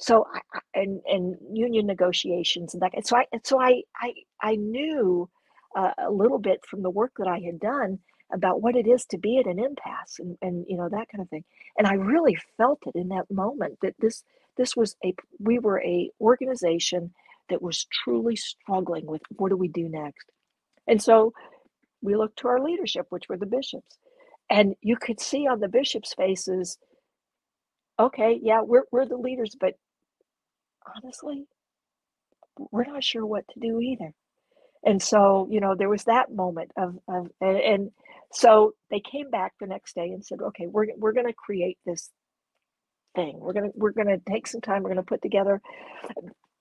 [0.00, 0.40] so I,
[0.74, 5.28] and and union negotiations and that so i so i i, I knew
[5.76, 8.00] uh, a little bit from the work that i had done
[8.32, 11.22] about what it is to be at an impasse and, and you know that kind
[11.22, 11.44] of thing
[11.78, 14.24] and i really felt it in that moment that this
[14.58, 17.12] this was a we were a organization
[17.50, 20.26] that was truly struggling with what do we do next
[20.88, 21.32] and so
[22.02, 23.98] we looked to our leadership which were the bishops
[24.50, 26.78] and you could see on the bishops faces
[28.00, 29.74] okay yeah we're, we're the leaders but
[30.96, 31.46] honestly,
[32.70, 34.12] we're not sure what to do either.
[34.84, 37.90] And so, you know, there was that moment of, of and, and
[38.32, 41.78] so they came back the next day and said, okay, we're, we're going to create
[41.86, 42.10] this
[43.14, 43.38] thing.
[43.38, 44.82] We're going to, we're going to take some time.
[44.82, 45.62] We're going to put together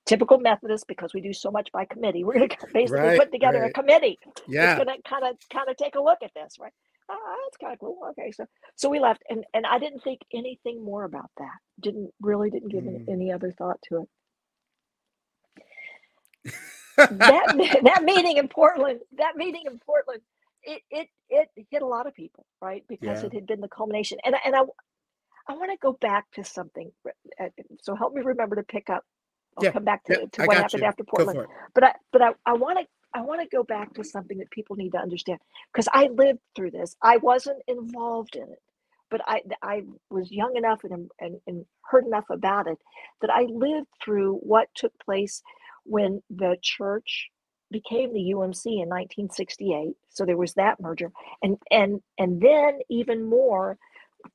[0.06, 2.24] typical Methodist because we do so much by committee.
[2.26, 3.72] We're going to basically right, put together right.
[3.72, 4.20] a committee.
[4.48, 4.76] Yeah.
[4.76, 6.74] It's going to kind of, kind of take a look at this, right?
[7.12, 8.00] oh, that's kind of cool.
[8.12, 11.58] Okay, so so we left, and and I didn't think anything more about that.
[11.80, 13.08] Didn't really didn't give mm.
[13.10, 14.08] any other thought to
[16.46, 16.54] it.
[16.98, 20.22] that that meeting in Portland, that meeting in Portland,
[20.64, 22.84] it it it hit a lot of people, right?
[22.88, 23.28] Because yeah.
[23.28, 24.62] it had been the culmination, and and I
[25.48, 26.92] I want to go back to something.
[27.40, 27.50] Uh,
[27.82, 29.04] so help me remember to pick up.
[29.58, 29.72] I'll yeah.
[29.72, 30.88] come back to, yeah, to what happened you.
[30.88, 31.48] after Portland.
[31.74, 34.50] But I but I, I want to I want to go back to something that
[34.52, 35.40] people need to understand
[35.74, 36.96] because I lived through this.
[37.02, 38.62] I wasn't involved in it,
[39.10, 42.78] but I I was young enough and, and, and heard enough about it
[43.22, 45.42] that I lived through what took place
[45.84, 47.30] when the church
[47.72, 49.96] became the UMC in 1968.
[50.10, 51.12] So there was that merger,
[51.42, 53.78] and and and then even more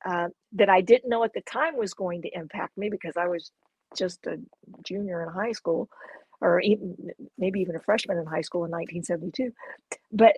[0.05, 3.27] uh, that I didn't know at the time was going to impact me because I
[3.27, 3.51] was
[3.95, 4.39] just a
[4.83, 5.89] junior in high school
[6.41, 6.95] or even
[7.37, 9.51] maybe even a freshman in high school in 1972
[10.11, 10.37] but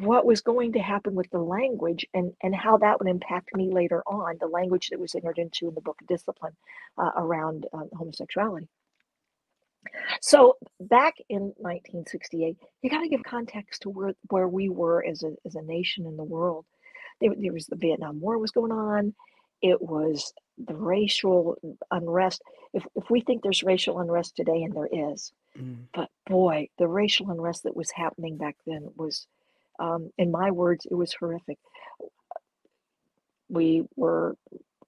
[0.00, 3.70] what was going to happen with the language and and how that would impact me
[3.70, 6.56] later on the language that was entered into in the book of discipline
[6.96, 8.68] uh, around uh, homosexuality.
[10.22, 15.24] So back in 1968 you got to give context to where where we were as
[15.24, 16.64] a as a nation in the world.
[17.20, 19.14] There, there was the vietnam war was going on
[19.62, 21.56] it was the racial
[21.90, 22.42] unrest.
[22.74, 25.84] If, if we think there's racial unrest today, and there is, mm.
[25.94, 29.26] but boy, the racial unrest that was happening back then was,
[29.78, 31.58] um, in my words, it was horrific.
[33.48, 34.36] We were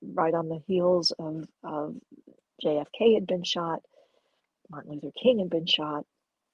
[0.02, 1.94] right on the heels of, of
[2.64, 3.80] JFK had been shot,
[4.70, 6.04] Martin Luther King had been shot,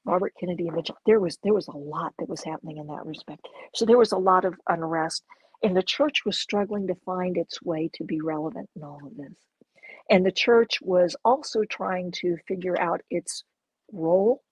[0.04, 0.98] Robert Kennedy been shot.
[1.06, 3.46] There was there was a lot that was happening in that respect.
[3.74, 5.22] So there was a lot of unrest
[5.62, 9.16] and the church was struggling to find its way to be relevant in all of
[9.16, 9.34] this.
[10.08, 13.44] And the church was also trying to figure out its
[13.92, 14.42] role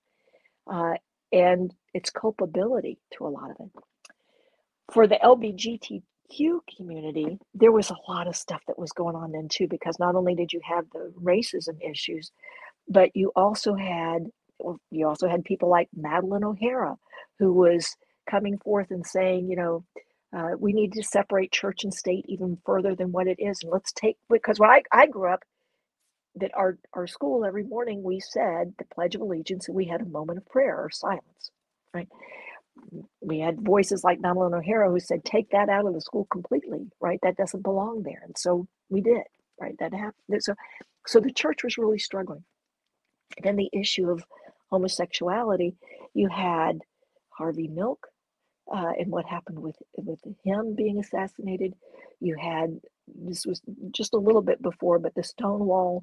[0.70, 0.94] uh,
[1.32, 3.70] and its culpability to a lot of it.
[4.92, 9.48] For the LBGTQ community, there was a lot of stuff that was going on then
[9.48, 12.30] too, because not only did you have the racism issues,
[12.88, 14.26] but you also had
[14.90, 16.96] you also had people like Madeline O'Hara,
[17.38, 17.96] who was
[18.28, 19.84] coming forth and saying, you know,
[20.36, 23.60] uh, we need to separate church and state even further than what it is.
[23.62, 25.40] And let's take, because when I, I grew up,
[26.36, 30.00] that our, our school every morning we said the Pledge of Allegiance and we had
[30.00, 31.50] a moment of prayer or silence,
[31.92, 32.06] right?
[33.20, 36.90] We had voices like Madalyn O'Hair who said, take that out of the school completely,
[37.00, 37.18] right?
[37.22, 38.22] That doesn't belong there.
[38.24, 39.22] And so we did,
[39.60, 39.74] right?
[39.80, 40.40] That happened.
[40.40, 40.54] So,
[41.06, 42.44] so the church was really struggling.
[43.42, 44.22] Then the issue of
[44.70, 45.74] homosexuality,
[46.14, 46.78] you had
[47.30, 48.06] Harvey Milk,
[48.72, 51.74] uh, and what happened with with him being assassinated.
[52.20, 53.60] You had this was
[53.92, 56.02] just a little bit before, but the Stonewall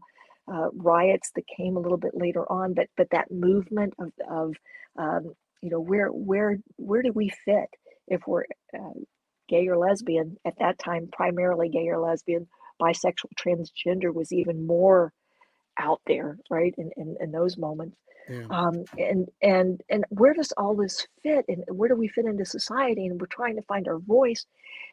[0.52, 2.74] uh, riots that came a little bit later on.
[2.74, 4.54] But but that movement of of
[4.98, 7.70] um, you know where where where do we fit
[8.08, 8.46] if we're
[8.78, 8.94] uh,
[9.50, 12.48] gay or lesbian at that time primarily gay or lesbian
[12.82, 15.14] bisexual transgender was even more
[15.78, 17.98] out there right in, in, in those moments
[18.50, 22.46] um, and and and where does all this fit and where do we fit into
[22.46, 24.46] society and we're trying to find our voice.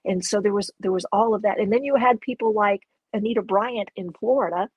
[0.05, 1.59] And so there was there was all of that.
[1.61, 4.69] And then you had people like anita bryant in florida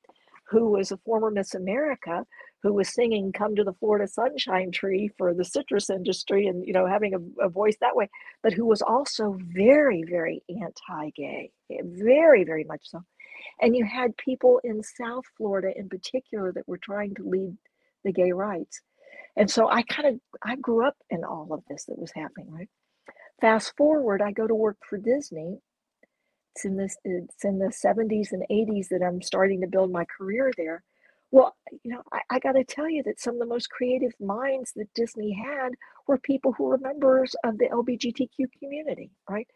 [0.50, 2.26] who was a former miss america
[2.62, 6.74] who was singing come to the florida sunshine tree for the citrus industry and you
[6.74, 8.10] know having a, a voice that way
[8.44, 11.50] but who was also very very anti-gay
[11.84, 13.02] very very much so.
[13.62, 17.58] And you had people in south florida in particular that were trying to lead
[18.06, 18.82] the gay rights.
[19.36, 22.52] And so I kind of I grew up in all of this that was happening,
[22.52, 22.70] right?
[23.42, 25.60] Fast forward, I go to work for Disney.
[26.56, 30.06] It's in this it's in the 70s and 80s that I'm starting to build my
[30.06, 30.84] career there.
[31.32, 34.14] Well, you know, I, I got to tell you that some of the most creative
[34.22, 35.72] minds that Disney had
[36.08, 39.48] were people who were members of the LBGTQ community, right?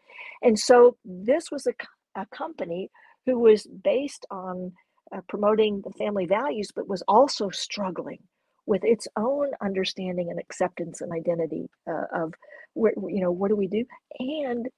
[0.42, 2.90] And so this was a, a company
[3.24, 4.72] who was based on
[5.14, 8.18] uh, promoting the family values, but was also struggling
[8.66, 12.34] with its own understanding and acceptance and identity uh, of
[12.74, 13.84] where you know what do we do?
[14.18, 14.68] And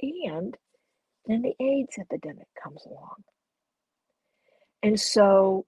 [0.00, 0.56] and
[1.26, 3.22] then the aids epidemic comes along.
[4.82, 5.66] And so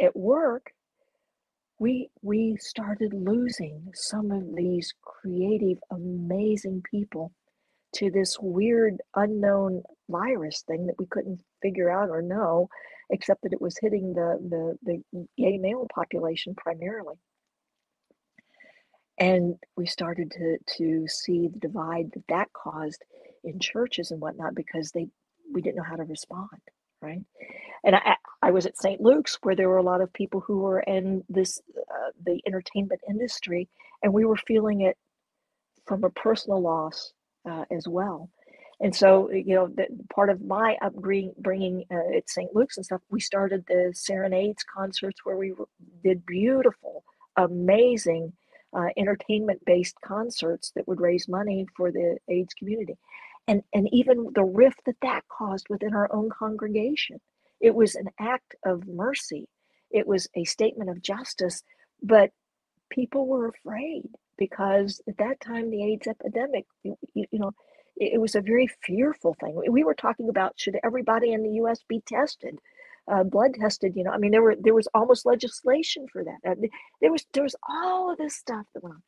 [0.00, 0.70] at work
[1.78, 7.32] we we started losing some of these creative amazing people
[7.94, 12.68] to this weird unknown virus thing that we couldn't figure out or know
[13.10, 14.38] except that it was hitting the,
[14.84, 17.16] the, the gay male population primarily.
[19.18, 23.04] And we started to, to see the divide that that caused
[23.44, 25.08] in churches and whatnot because they
[25.52, 26.48] we didn't know how to respond,
[27.02, 27.22] right?
[27.84, 29.00] And I, I was at St.
[29.00, 33.00] Luke's where there were a lot of people who were in this uh, the entertainment
[33.08, 33.68] industry,
[34.02, 34.96] and we were feeling it
[35.86, 37.12] from a personal loss
[37.48, 38.30] uh, as well.
[38.84, 42.54] And so, you know, the, part of my upbringing uh, at St.
[42.56, 45.54] Luke's and stuff, we started the serenades concerts where we
[46.04, 47.04] did beautiful,
[47.36, 48.34] amazing
[48.76, 52.96] uh, entertainment-based concerts that would raise money for the AIDS community,
[53.48, 57.20] and and even the rift that that caused within our own congregation.
[57.60, 59.48] It was an act of mercy.
[59.90, 61.64] It was a statement of justice,
[62.04, 62.30] but
[62.90, 67.52] people were afraid because at that time the AIDS epidemic, you, you know
[67.96, 69.60] it, was a very fearful thing.
[69.70, 71.80] We were talking about should everybody in the U.S.
[71.88, 72.58] be tested,
[73.10, 73.94] uh, blood tested?
[73.96, 76.38] You know, I mean, there were there was almost legislation for that.
[76.48, 76.54] Uh,
[77.00, 79.02] there was there was all of this stuff that went on,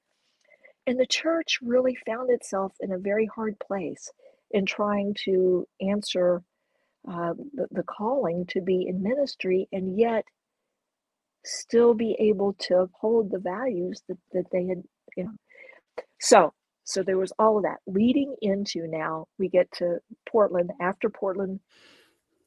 [0.86, 4.10] and the church really found itself in a very hard place
[4.52, 6.42] in trying to answer
[7.08, 10.24] uh, the, the calling to be in ministry, and yet
[11.44, 14.82] still be able to uphold the values that, that they had
[15.16, 15.32] you know
[16.20, 16.52] so
[16.86, 20.70] so there was all of that leading into now we get to Portland.
[20.80, 21.58] After Portland,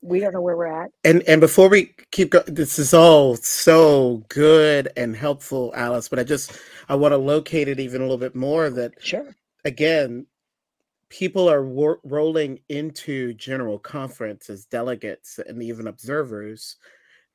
[0.02, 0.91] we don't know where we're at.
[1.04, 6.07] And and before we keep going, this is all so good and helpful, Alice.
[6.07, 6.57] But I just
[6.88, 8.70] I want to locate it even a little bit more.
[8.70, 9.36] That sure.
[9.66, 10.26] Again,
[11.09, 16.78] people are wor- rolling into general conference as delegates and even observers,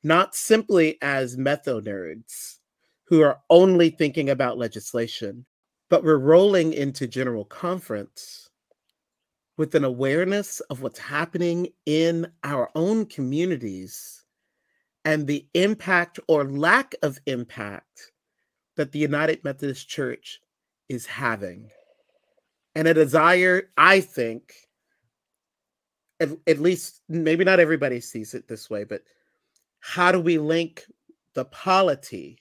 [0.03, 2.55] not simply as metho nerds
[3.03, 5.45] who are only thinking about legislation,
[5.89, 8.49] but we're rolling into General Conference
[9.57, 14.25] with an awareness of what's happening in our own communities
[15.05, 18.11] and the impact or lack of impact
[18.75, 20.39] that the United Methodist Church
[20.89, 21.69] is having.
[22.73, 24.53] And a desire, I think,
[26.19, 29.03] at, at least maybe not everybody sees it this way, but
[29.79, 30.83] how do we link
[31.35, 32.39] the polity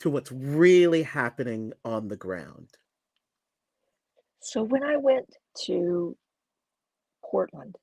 [0.00, 2.68] to what's really happening on the ground?
[4.40, 5.36] So when I went
[5.66, 6.16] to
[7.22, 7.76] Portland,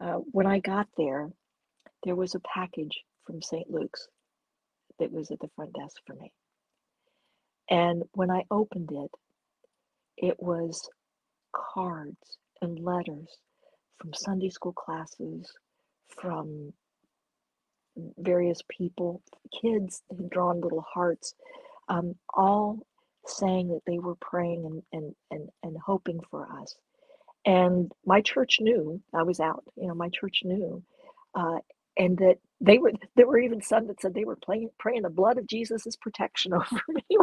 [0.00, 1.30] uh, when I got there,
[2.04, 3.70] there was a package from St.
[3.70, 4.08] Luke's
[4.98, 6.32] that was at the front desk for me.
[7.68, 9.10] And when I opened it,
[10.16, 10.88] it was
[11.52, 13.28] cards and letters
[13.98, 15.50] from Sunday school classes,
[16.08, 16.72] from
[18.18, 19.22] various people,
[19.62, 21.34] kids had drawn little hearts,
[21.88, 22.80] um, all
[23.26, 26.76] saying that they were praying and, and, and, and hoping for us.
[27.46, 30.82] And my church knew I was out, you know, my church knew.
[31.34, 31.58] Uh,
[31.98, 35.10] and that they were, there were even some that said they were praying, praying the
[35.10, 37.18] blood of Jesus' protection over me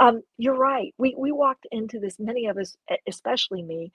[0.00, 0.94] Um, you're right.
[0.98, 2.76] We, we walked into this, many of us,
[3.08, 3.92] especially me,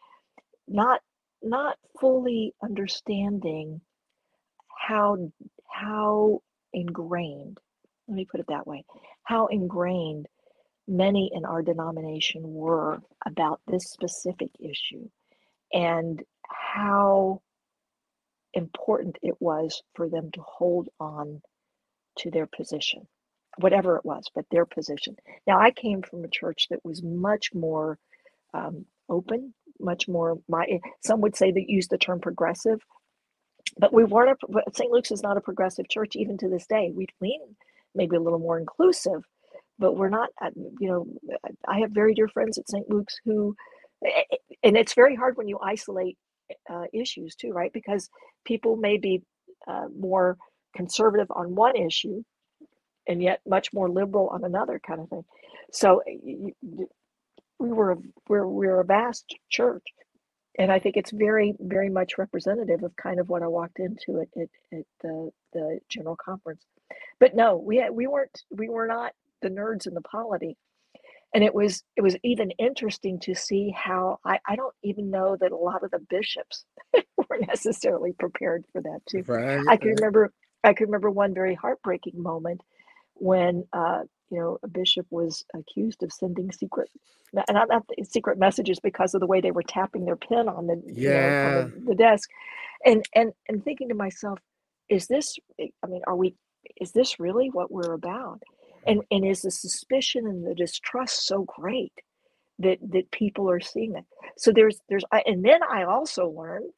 [0.68, 1.02] not,
[1.44, 3.82] not fully understanding
[4.88, 5.18] how
[5.70, 6.42] how
[6.74, 7.58] ingrained
[8.08, 8.84] let me put it that way
[9.24, 10.28] how ingrained
[10.88, 15.08] many in our denomination were about this specific issue
[15.74, 17.42] and how
[18.54, 21.42] important it was for them to hold on
[22.18, 23.08] to their position
[23.60, 25.16] whatever it was but their position.
[25.48, 27.98] Now i came from a church that was much more
[28.54, 30.66] um, open much more my
[31.04, 32.80] some would say that use the term progressive
[33.78, 36.92] but we weren't a, st luke's is not a progressive church even to this day.
[36.96, 37.42] We lean
[37.96, 39.24] maybe a little more inclusive
[39.80, 40.50] but we're not uh,
[40.80, 41.08] you know
[41.68, 43.56] i have very dear friends at st luke's who
[44.64, 46.18] and it's very hard when you isolate
[46.70, 47.72] uh, issues too right?
[47.74, 48.10] Because
[48.46, 49.22] people may be
[49.68, 50.38] uh, more
[50.76, 52.24] conservative on one issue
[53.08, 55.24] and yet much more liberal on another kind of thing.
[55.72, 56.02] So
[57.60, 57.98] we were
[58.28, 59.84] we're, we're a vast church
[60.58, 64.22] and I think it's very, very much representative of kind of what I walked into
[64.22, 66.64] at, at, at the the general conference.
[67.20, 70.58] But no, we had, we weren't we were not the nerds in the polity,
[71.34, 75.36] and it was it was even interesting to see how I I don't even know
[75.40, 76.66] that a lot of the bishops
[77.18, 79.24] were necessarily prepared for that too.
[79.28, 79.66] Right.
[79.68, 80.32] I can remember
[80.64, 82.62] I can remember one very heartbreaking moment
[83.16, 84.02] when uh,
[84.34, 86.90] you know, a bishop was accused of sending secret,
[87.34, 87.68] not, not
[88.04, 91.10] secret messages because of the way they were tapping their pen on the, yeah.
[91.10, 92.30] You know, on the, the desk,
[92.84, 94.40] and and and thinking to myself,
[94.90, 95.38] is this?
[95.60, 96.36] I mean, are we?
[96.82, 98.42] Is this really what we're about?
[98.88, 101.94] And and is the suspicion and the distrust so great
[102.58, 104.06] that that people are seeing it?
[104.38, 106.72] So there's there's and then I also learned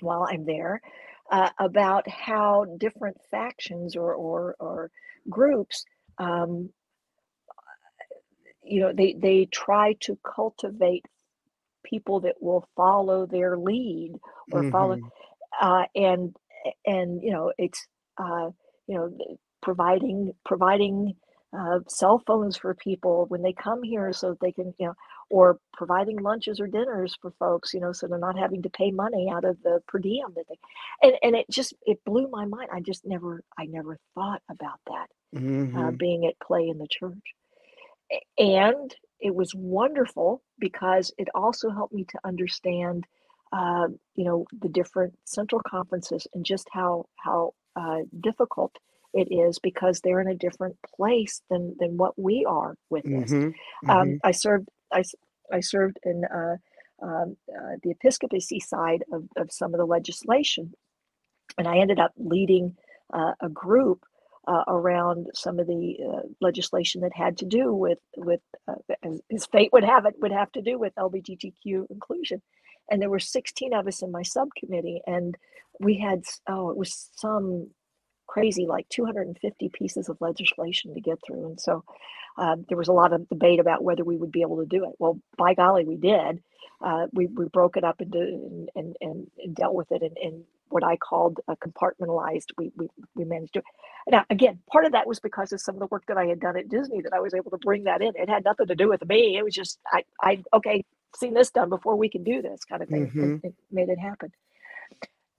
[0.00, 0.80] while I'm there
[1.32, 4.90] uh, about how different factions or or, or
[5.28, 5.84] groups
[6.18, 6.70] um,
[8.62, 11.04] you know they they try to cultivate
[11.84, 14.14] people that will follow their lead
[14.52, 15.66] or follow mm-hmm.
[15.66, 16.36] uh, and
[16.86, 17.86] and you know it's
[18.18, 18.50] uh,
[18.86, 19.12] you know
[19.62, 21.14] providing providing
[21.56, 24.94] uh, cell phones for people when they come here so they can you know
[25.28, 28.90] or providing lunches or dinners for folks you know so they're not having to pay
[28.90, 30.56] money out of the per diem that they
[31.02, 34.80] and and it just it blew my mind i just never i never thought about
[34.86, 35.76] that mm-hmm.
[35.76, 37.34] uh, being at play in the church.
[38.38, 43.06] And it was wonderful because it also helped me to understand,
[43.52, 48.76] uh, you know, the different central conferences and just how how uh, difficult
[49.14, 53.32] it is because they're in a different place than than what we are with this.
[53.32, 53.90] Mm-hmm.
[53.90, 54.16] Um, mm-hmm.
[54.24, 55.02] I served I,
[55.50, 56.56] I served in uh,
[57.02, 60.72] um, uh, the episcopacy side of, of some of the legislation,
[61.56, 62.76] and I ended up leading
[63.12, 64.04] uh, a group
[64.46, 68.74] uh, around some of the uh, legislation that had to do with with uh,
[69.30, 72.42] as, fate would have it would have to do with LGBTQ inclusion,
[72.90, 75.36] and there were 16 of us in my subcommittee, and
[75.80, 77.68] we had oh it was some
[78.26, 81.84] crazy like 250 pieces of legislation to get through, and so
[82.38, 84.84] uh, there was a lot of debate about whether we would be able to do
[84.84, 84.92] it.
[84.98, 86.42] Well, by golly, we did.
[86.80, 88.18] Uh, we, we broke it up into
[88.74, 92.46] and, and, and dealt with it in what I called a compartmentalized.
[92.56, 93.62] We, we, we managed to.
[94.08, 96.40] Now, again, part of that was because of some of the work that I had
[96.40, 98.12] done at Disney that I was able to bring that in.
[98.16, 99.36] It had nothing to do with me.
[99.36, 100.84] It was just, I, I okay,
[101.16, 103.08] seen this done before we can do this kind of thing.
[103.08, 103.34] Mm-hmm.
[103.34, 104.30] It, it made it happen.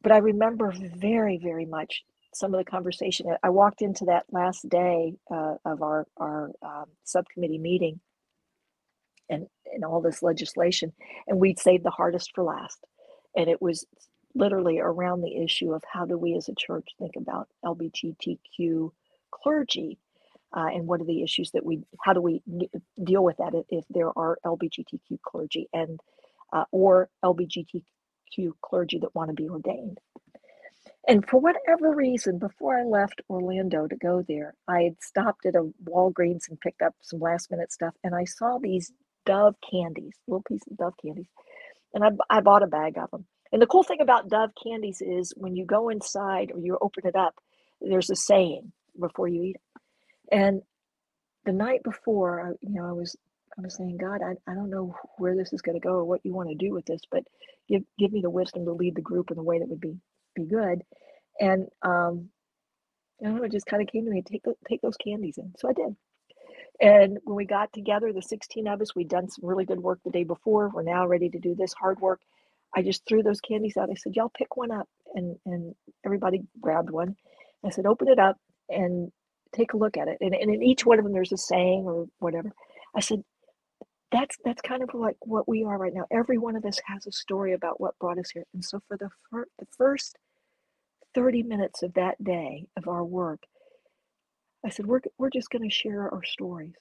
[0.02, 2.04] But I remember very, very much
[2.34, 3.28] some of the conversation.
[3.42, 8.00] I walked into that last day uh, of our, our um, subcommittee meeting
[9.30, 10.94] and, and all this legislation,
[11.28, 12.80] and we'd saved the hardest for last.
[13.36, 13.86] And it was
[14.36, 18.92] literally around the issue of how do we as a church think about LGBTQ
[19.32, 20.00] clergy
[20.56, 22.42] uh, and what are the issues that we how do we
[23.04, 26.00] deal with that if, if there are LGBTQ clergy and
[26.54, 27.84] uh, or LGBTQ
[28.62, 30.00] clergy that want to be ordained.
[31.08, 35.56] And for whatever reason, before I left Orlando to go there, I had stopped at
[35.56, 37.94] a Walgreens and picked up some last minute stuff.
[38.04, 38.92] And I saw these
[39.26, 41.28] Dove candies, little pieces of Dove candies.
[41.94, 43.26] And I, I bought a bag of them.
[43.54, 47.08] And the cool thing about Dove candies is when you go inside or you open
[47.08, 47.36] it up,
[47.82, 49.62] there's a saying before you eat it.
[50.32, 50.64] And
[51.46, 53.16] the night before, you know, I was
[53.58, 56.06] I was saying, God, I, I don't know where this is going to go or
[56.06, 57.24] what you want to do with this, but
[57.70, 59.98] give give me the wisdom to lead the group in a way that would be
[60.36, 60.82] be good.
[61.40, 62.30] And um,
[63.22, 65.54] I don't know, it just kind of came to me, take take those candies in.
[65.60, 65.96] So I did.
[66.82, 70.00] And when we got together, the 16 of us, we'd done some really good work
[70.04, 70.72] the day before.
[70.74, 72.22] We're now ready to do this hard work.
[72.76, 73.90] I just threw those candies out.
[73.92, 74.88] I said, Y'all pick one up.
[75.16, 77.18] And and everybody grabbed one.
[77.66, 78.38] I said, open it up
[78.70, 79.12] and
[79.56, 80.18] take a look at it.
[80.22, 82.52] And, and in each one of them there's a saying or whatever.
[82.96, 83.24] I said,
[84.12, 86.06] that's that's kind of like what we are right now.
[86.12, 88.46] Every one of us has a story about what brought us here.
[88.54, 90.18] And so for the, fir- the first
[91.16, 93.44] 30 minutes of that day of our work,
[94.66, 96.74] I said, we're, we're just going to share our stories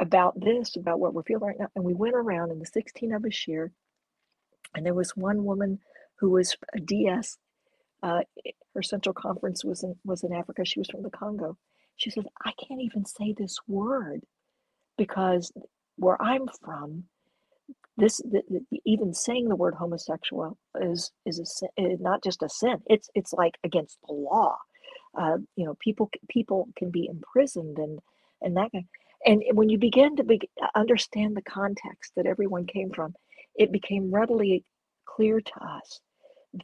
[0.00, 1.68] about this, about what we're feeling right now.
[1.76, 3.72] And we went around and the 16 of us shared.
[4.74, 5.80] And there was one woman
[6.20, 7.38] who was a DS.
[8.02, 8.20] Uh,
[8.74, 10.64] her central conference was in, was in Africa.
[10.64, 11.58] She was from the Congo.
[11.96, 14.22] She said, I can't even say this word
[14.98, 15.52] because
[15.96, 17.04] where I'm from,
[17.98, 22.42] this the, the, even saying the word homosexual is is a sin, eh, not just
[22.42, 22.78] a sin.
[22.88, 24.58] It's it's like against the law.
[25.18, 28.00] Uh, you know, people people can be imprisoned and
[28.42, 28.72] and that.
[28.72, 28.86] kind.
[29.26, 30.40] And when you begin to be,
[30.76, 33.14] understand the context that everyone came from,
[33.60, 34.64] it became readily
[35.04, 36.00] clear to us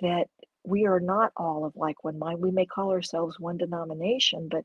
[0.00, 0.28] that
[0.64, 2.40] we are not all of like one mind.
[2.40, 4.64] We may call ourselves one denomination, but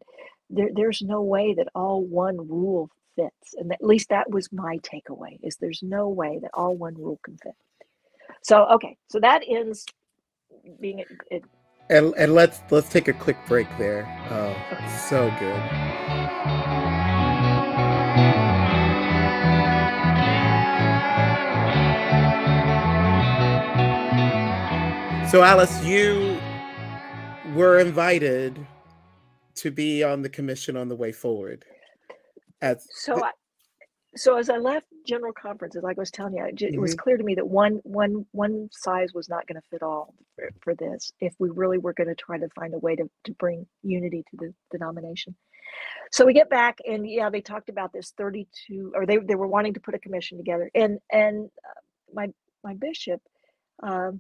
[0.50, 3.54] there, there's no way that all one rule fits.
[3.58, 7.20] And at least that was my takeaway is there's no way that all one rule
[7.24, 7.52] can fit.
[8.44, 9.86] So okay, so that ends
[10.80, 11.08] being it.
[11.30, 11.44] it
[11.90, 14.08] and, and let's let's take a quick break there.
[14.32, 14.98] Oh, okay.
[15.10, 16.91] so good.
[25.32, 26.38] So Alice, you
[27.56, 28.68] were invited
[29.56, 31.64] to be on the commission on the way forward.
[32.62, 33.32] As so, I,
[34.14, 36.82] so as I left general conferences, like I was telling you, it, mm-hmm.
[36.82, 40.14] was clear to me that one one one size was not going to fit all
[40.36, 41.14] for, for, this.
[41.22, 44.26] If we really were going to try to find a way to to bring unity
[44.32, 45.34] to the denomination.
[46.12, 49.48] So we get back, and yeah, they talked about this thirty-two, or they they were
[49.48, 51.80] wanting to put a commission together, and and uh,
[52.14, 52.28] my
[52.66, 53.22] my bishop
[53.82, 54.20] um,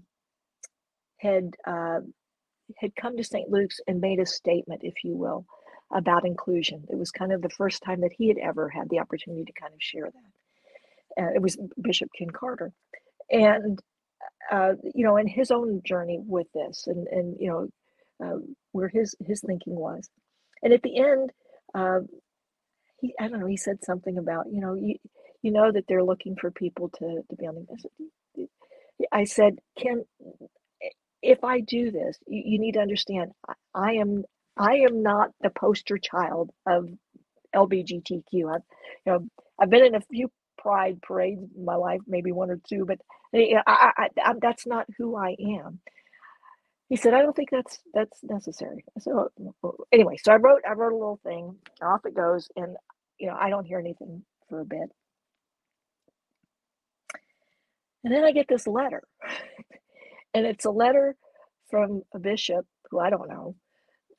[1.21, 2.01] had uh,
[2.77, 3.49] had come to St.
[3.49, 5.45] Luke's and made a statement, if you will,
[5.93, 6.85] about inclusion.
[6.89, 9.53] It was kind of the first time that he had ever had the opportunity to
[9.53, 11.23] kind of share that.
[11.23, 12.71] Uh, it was Bishop Ken Carter,
[13.31, 13.79] and
[14.51, 17.69] uh, you know, in his own journey with this, and and you know,
[18.25, 18.39] uh,
[18.71, 20.09] where his his thinking was,
[20.63, 21.31] and at the end,
[21.75, 21.99] uh,
[22.99, 24.95] he I don't know, he said something about you know you
[25.41, 28.47] you know that they're looking for people to to be on the.
[29.11, 30.05] I said, Ken,
[31.21, 33.31] if I do this, you, you need to understand,
[33.75, 34.23] I, am
[34.57, 36.89] I am not the poster child of
[37.55, 38.23] LBGTQ.
[38.33, 38.61] I've,
[39.05, 39.27] you know,
[39.59, 42.99] I've been in a few pride parades in my life, maybe one or two, but
[43.33, 45.79] eh, I, I, I, that's not who I am.
[46.89, 48.85] He said, I don't think that's that's necessary.
[48.99, 49.77] So oh, oh.
[49.91, 51.57] anyway, so I wrote I wrote a little thing.
[51.81, 52.75] Off it goes, and
[53.19, 54.89] you know I don't hear anything for a bit,
[58.03, 59.03] and then I get this letter,
[60.33, 61.15] and it's a letter
[61.69, 63.55] from a bishop who I don't know,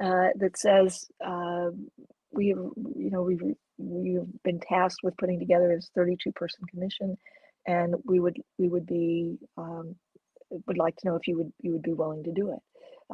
[0.03, 1.71] uh, that says uh,
[2.33, 2.59] we have,
[2.97, 3.43] you know, we've
[3.79, 7.17] we've been tasked with putting together this 32 person commission,
[7.67, 9.97] and we would we would be um,
[10.67, 12.59] would like to know if you would you would be willing to do it.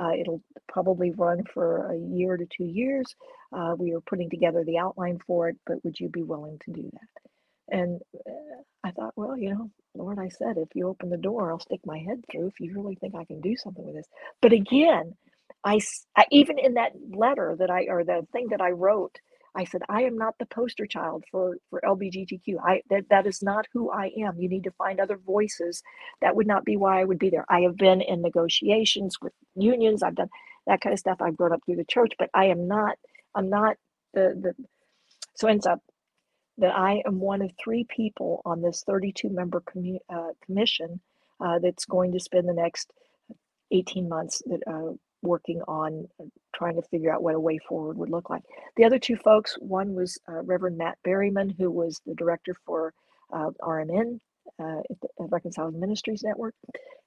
[0.01, 3.07] Uh, it'll probably run for a year to two years.
[3.53, 6.73] Uh, we are putting together the outline for it, but would you be willing to
[6.73, 7.31] do that?
[7.71, 8.33] And uh,
[8.85, 11.81] I thought, well, you know, Lord, I said, if you open the door, I'll stick
[11.87, 14.07] my head through if you really think I can do something with this.
[14.43, 15.15] But again,
[15.65, 15.77] I,
[16.17, 19.17] I even in that letter that I or the thing that I wrote,
[19.57, 22.57] I said I am not the poster child for for LBGTQ.
[22.65, 24.39] I that that is not who I am.
[24.39, 25.83] You need to find other voices.
[26.23, 27.47] That would not be why I would be there.
[27.51, 30.03] I have been in negotiations with unions.
[30.05, 30.31] I've done
[30.69, 31.19] that kind of stuff.
[31.23, 32.99] I've grown up through the church, but I am not.
[33.35, 33.77] I'm not
[34.15, 34.55] the the.
[35.37, 35.81] So ends up
[36.59, 41.01] that I am one of three people on this 32 member commu- uh, commission
[41.41, 42.93] uh, that's going to spend the next
[43.71, 44.93] 18 months that uh,
[45.23, 48.43] working on uh, trying to figure out what a way forward would look like.
[48.77, 52.93] The other two folks, one was uh, Reverend Matt Berryman, who was the director for
[53.33, 54.21] uh, RMN
[54.61, 56.55] uh, at the Reconciling Ministries Network,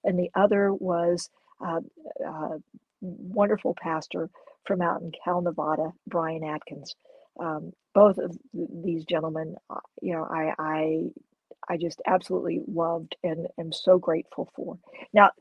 [0.03, 1.29] and the other was
[1.65, 1.81] uh,
[2.25, 2.57] uh,
[3.01, 4.29] wonderful pastor
[4.65, 6.95] from out in Cal, Nevada, Brian Adkins.
[7.39, 11.01] Um, both of these gentlemen, uh, you know, I, I,
[11.69, 14.77] I just absolutely loved and am so grateful for.
[15.13, 15.31] Now,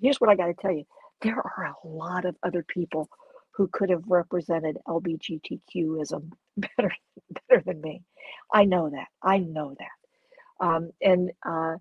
[0.00, 0.84] here's what I got to tell you:
[1.22, 3.08] there are a lot of other people
[3.52, 6.92] who could have represented LBGTQism better,
[7.48, 8.02] better than me.
[8.52, 9.08] I know that.
[9.22, 10.04] I know that.
[10.66, 11.76] Um, and uh,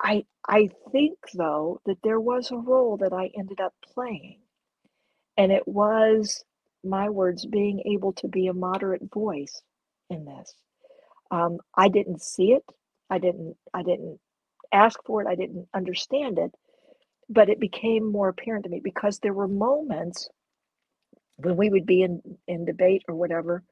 [0.00, 4.40] I I think though that there was a role that I ended up playing,
[5.38, 6.44] and it was
[6.84, 9.62] my words being able to be a moderate voice
[10.10, 10.54] in this.
[11.30, 12.64] Um, I didn't see it.
[13.10, 13.56] I didn't.
[13.74, 14.20] I didn't
[14.72, 15.28] ask for it.
[15.28, 16.52] I didn't understand it,
[17.30, 20.28] but it became more apparent to me because there were moments
[21.36, 23.62] when we would be in in debate or whatever.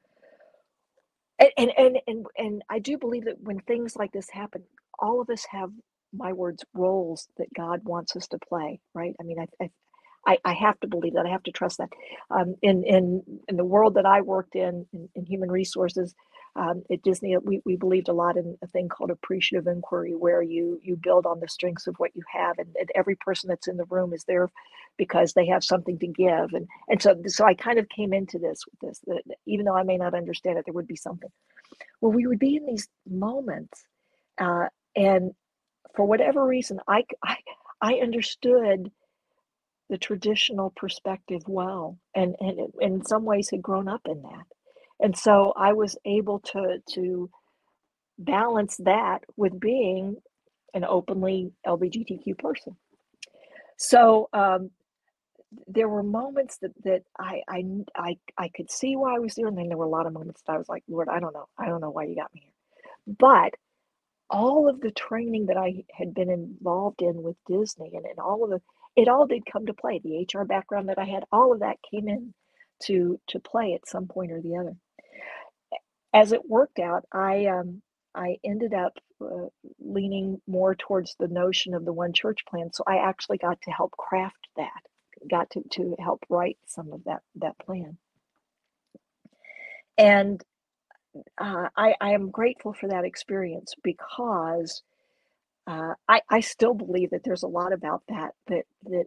[1.39, 4.63] And and and and, and I do believe that when things like this happen,
[4.99, 5.71] all of us have
[6.13, 9.15] my words roles that God wants us to play, right?
[9.19, 9.71] I mean, I, I,
[10.45, 11.25] I have to believe that.
[11.25, 11.89] I have to trust that.
[12.31, 16.15] Um, in in in the world that I worked in, in, in human resources,
[16.55, 20.41] um, at Disney, we, we believed a lot in a thing called appreciative inquiry, where
[20.41, 23.67] you you build on the strengths of what you have, and, and every person that's
[23.67, 24.51] in the room is there
[24.97, 28.39] because they have something to give, and and so so I kind of came into
[28.39, 31.31] this with this that even though I may not understand it, there would be something.
[32.01, 33.85] Well, we would be in these moments,
[34.39, 35.31] uh, and
[35.95, 37.37] for whatever reason, I, I,
[37.81, 38.91] I understood
[39.93, 44.45] the traditional perspective well, and, and in some ways had grown up in that.
[44.99, 47.29] And so I was able to, to
[48.17, 50.15] balance that with being
[50.73, 52.75] an openly LGBTQ person.
[53.77, 54.71] So um,
[55.67, 57.63] there were moments that that I, I
[57.95, 60.13] I I could see why I was there, and then there were a lot of
[60.13, 62.33] moments that I was like, Lord, I don't know, I don't know why you got
[62.33, 63.15] me here.
[63.19, 63.53] But
[64.31, 68.43] all of the training that I had been involved in with Disney and, and all
[68.43, 68.61] of the
[68.95, 69.99] it all did come to play.
[70.03, 72.33] The HR background that I had, all of that came in
[72.83, 74.75] to to play at some point or the other.
[76.13, 77.81] As it worked out, I um,
[78.15, 79.47] I ended up uh,
[79.79, 82.71] leaning more towards the notion of the one church plan.
[82.73, 84.81] So I actually got to help craft that,
[85.29, 87.97] got to to help write some of that that plan.
[89.97, 90.43] And
[91.37, 94.83] uh, I, I am grateful for that experience because
[95.67, 99.05] uh, I, I still believe that there's a lot about that that that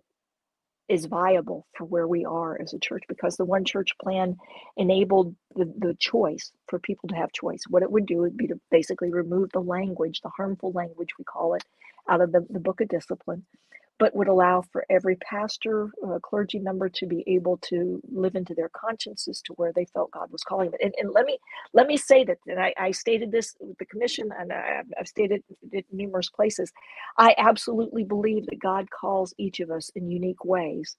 [0.88, 4.36] is viable for where we are as a church because the one church plan
[4.78, 7.62] enabled the, the choice for people to have choice.
[7.68, 11.24] What it would do would be to basically remove the language, the harmful language we
[11.24, 11.64] call it,
[12.08, 13.44] out of the, the book of discipline
[13.98, 18.54] but would allow for every pastor, uh, clergy member to be able to live into
[18.54, 20.80] their consciences to where they felt God was calling them.
[20.82, 21.38] And, and let me
[21.74, 25.08] let me say that, and I, I stated this with the commission, and I, have
[25.08, 26.72] stated it numerous places.
[27.18, 30.96] I absolutely believe that God calls each of us in unique ways,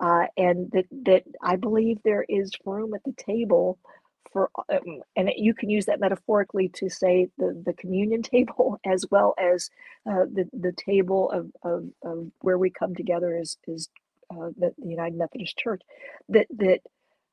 [0.00, 3.78] uh, and that that I believe there is room at the table
[4.32, 9.04] for um, and you can use that metaphorically to say the the communion table as
[9.10, 9.70] well as
[10.08, 13.88] uh, the the table of, of, of where we come together as as
[14.30, 15.82] uh, the, the, United Methodist Church
[16.28, 16.80] that that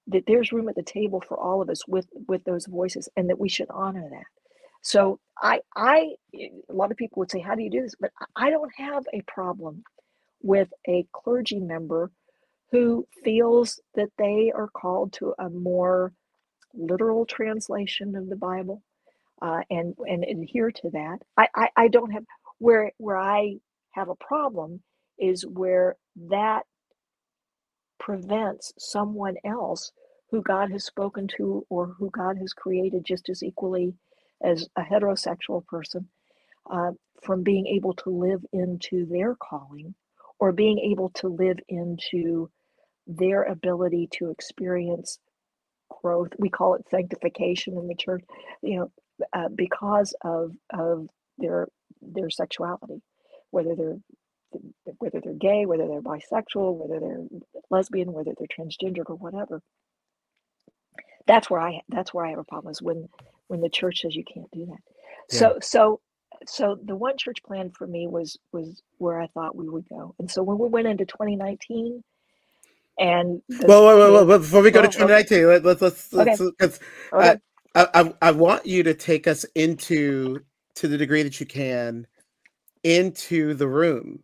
[0.08, 3.30] that there's room at the table for all of us with with those voices and
[3.30, 4.26] that we should honor that.
[4.82, 7.95] So I I a lot of people would say how do you do this?
[8.00, 9.84] But I don't have a problem
[10.41, 12.12] with a clergy member
[12.72, 16.14] who feels that they are called to a more
[16.76, 18.84] literal translation of the Bible
[19.41, 21.20] uh, and and adhere to that.
[21.38, 22.26] I, I I don't have
[22.59, 23.57] where where I
[23.91, 24.82] have a problem
[25.20, 25.97] is where
[26.30, 26.63] that
[27.99, 29.91] prevents someone else
[30.32, 33.93] who God has spoken to or who God has created just as equally
[34.43, 36.09] as a heterosexual person
[36.72, 36.91] uh,
[37.24, 39.95] from being able to live into their calling
[40.39, 42.49] or being able to live into
[43.07, 45.20] their ability to experience
[46.02, 46.30] growth.
[46.38, 48.24] We call it sanctification in the church,
[48.62, 48.91] you know,
[49.34, 51.68] uh, because of of their
[52.02, 53.02] their sexuality,
[53.52, 54.00] whether they're
[54.97, 57.39] whether they're gay, whether they're bisexual, whether they're
[57.70, 59.62] lesbian, whether they're transgender or whatever.
[61.28, 63.08] That's where I that's where I have a problem is when
[63.47, 64.80] when the church says you can't do that.
[65.32, 65.39] Yeah.
[65.39, 66.02] So so
[66.47, 70.16] so the one church plan for me was was where I thought we would go.
[70.20, 72.04] And so when we went into 2019,
[73.00, 75.60] and the, well, well, well, well, before we go to 2019, okay.
[75.66, 76.80] let's let's let's because
[77.14, 77.38] okay.
[77.76, 80.41] I, I I want you to take us into
[80.76, 82.06] to the degree that you can
[82.84, 84.24] into the room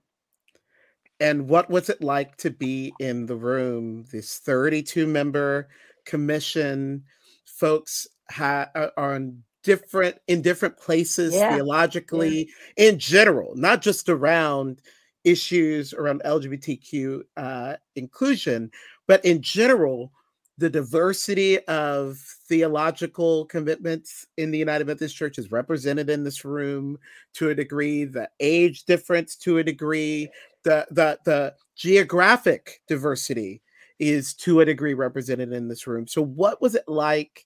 [1.19, 5.67] and what was it like to be in the room this 32 member
[6.05, 7.03] commission
[7.45, 11.55] folks ha- uh, are on different in different places yeah.
[11.55, 12.89] theologically yeah.
[12.89, 14.81] in general not just around
[15.25, 18.71] issues around LGBTQ uh, inclusion,
[19.07, 20.11] but in general,
[20.57, 22.17] the diversity of
[22.47, 26.97] theological commitments in the United Methodist Church is represented in this room
[27.33, 30.29] to a degree, the age difference to a degree,
[30.63, 33.61] the the the geographic diversity
[33.99, 36.07] is to a degree represented in this room.
[36.07, 37.45] So what was it like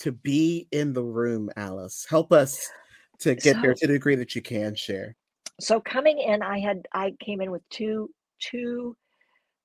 [0.00, 2.06] to be in the room, Alice?
[2.08, 2.68] Help us
[3.20, 5.16] to get so, there to the degree that you can share.
[5.60, 8.96] So coming in, I had I came in with two two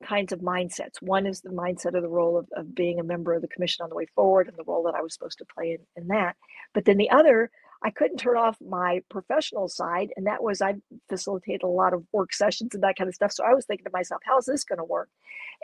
[0.04, 1.02] kinds of mindsets.
[1.02, 3.84] One is the mindset of the role of, of being a member of the commission
[3.84, 6.08] on the way forward and the role that I was supposed to play in, in
[6.10, 6.36] that.
[6.74, 7.50] But then the other,
[7.84, 10.76] I couldn't turn off my professional side, and that was I
[11.10, 13.32] facilitated a lot of work sessions and that kind of stuff.
[13.32, 15.10] So I was thinking to myself, how is this going to work?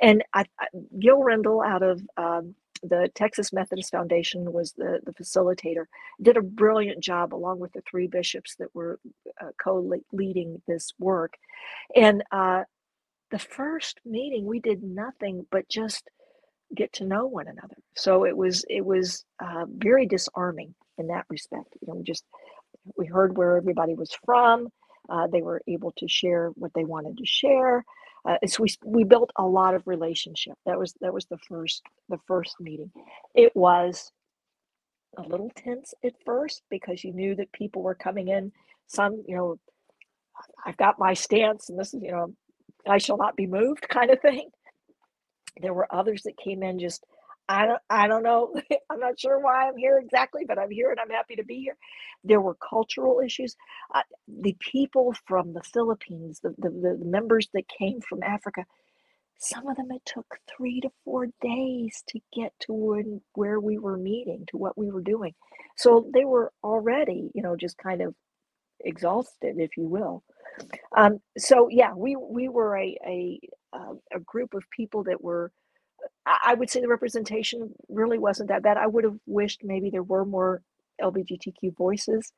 [0.01, 0.67] And I, I,
[0.99, 5.85] Gil Rendle out of um, the Texas Methodist Foundation was the, the facilitator,
[6.21, 8.99] did a brilliant job along with the three bishops that were
[9.41, 9.79] uh, co
[10.13, 11.33] leading this work.
[11.95, 12.63] And uh,
[13.31, 16.09] the first meeting, we did nothing but just
[16.75, 17.75] get to know one another.
[17.95, 21.69] So it was it was uh, very disarming in that respect.
[21.81, 22.23] You know, we just
[22.97, 24.69] we heard where everybody was from.
[25.09, 27.83] Uh, they were able to share what they wanted to share.
[28.27, 30.53] Uh, so we we built a lot of relationship.
[30.65, 32.91] That was that was the first the first meeting.
[33.35, 34.11] It was
[35.17, 38.51] a little tense at first because you knew that people were coming in.
[38.87, 39.59] Some, you know,
[40.65, 42.33] I've got my stance, and this is, you know,
[42.87, 44.49] I shall not be moved kind of thing.
[45.61, 47.03] There were others that came in just
[47.49, 48.55] I don't I don't know.
[48.91, 51.61] I'm not sure why I'm here exactly, but I'm here and I'm happy to be
[51.61, 51.77] here.
[52.25, 53.57] There were cultural issues.
[53.95, 58.65] Uh, the people from the Philippines, the, the, the members that came from Africa,
[59.39, 63.77] some of them it took three to four days to get to when, where we
[63.79, 65.35] were meeting, to what we were doing.
[65.77, 68.15] So they were already, you know, just kind of
[68.81, 70.23] exhausted, if you will.
[70.97, 73.41] Um, so yeah, we we were a a
[74.15, 75.51] a group of people that were
[76.25, 78.77] I would say the representation really wasn't that bad.
[78.77, 80.61] I would have wished maybe there were more
[81.01, 82.31] LGBTQ voices.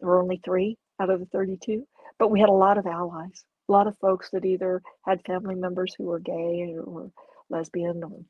[0.00, 1.86] There were only three out of the 32,
[2.18, 5.54] but we had a lot of allies, a lot of folks that either had family
[5.54, 7.10] members who were gay or,
[7.50, 8.20] lesbian or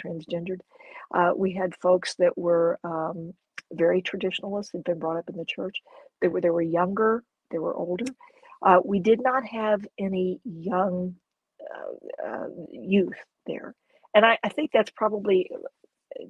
[0.00, 0.58] transgendered.
[1.14, 3.32] Uh, we had folks that were um,
[3.72, 5.80] very traditionalist, had been brought up in the church.
[6.20, 8.06] They were, they were younger, they were older.
[8.62, 11.14] Uh, we did not have any young
[11.62, 13.14] uh, uh youth
[13.46, 13.74] there
[14.14, 15.50] and I, I think that's probably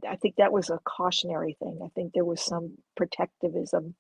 [0.09, 1.81] I think that was a cautionary thing.
[1.85, 3.95] I think there was some protectivism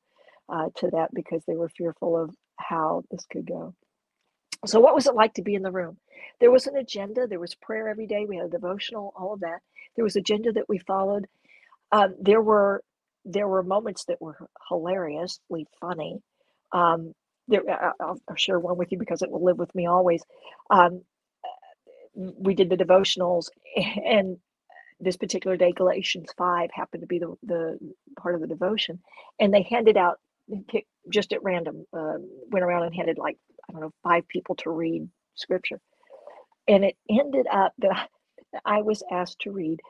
[0.49, 3.74] uh, to that because they were fearful of how this could go.
[4.66, 5.99] So, what was it like to be in the room?
[6.41, 7.26] There was an agenda.
[7.26, 8.26] There was prayer every day.
[8.26, 9.61] We had a devotional, all of that.
[9.97, 11.26] There was agenda that we followed.
[11.93, 12.82] Um, there were
[13.24, 14.37] there were moments that were
[14.68, 16.20] hilariously funny.
[16.72, 17.14] Um,
[17.49, 17.62] there,
[18.01, 20.22] I'll, I'll, share one with you because it will live with me always.
[20.70, 21.03] Um,
[22.15, 24.39] we did the devotionals and
[25.01, 27.79] this particular day galatians 5 happened to be the, the
[28.21, 29.01] part of the devotion
[29.41, 30.21] and they handed out
[31.11, 32.15] just at random uh,
[32.51, 33.39] went around and handed like
[33.69, 35.81] i don't know five people to read scripture.
[36.69, 38.09] And it ended up that
[38.65, 39.81] i was asked to read.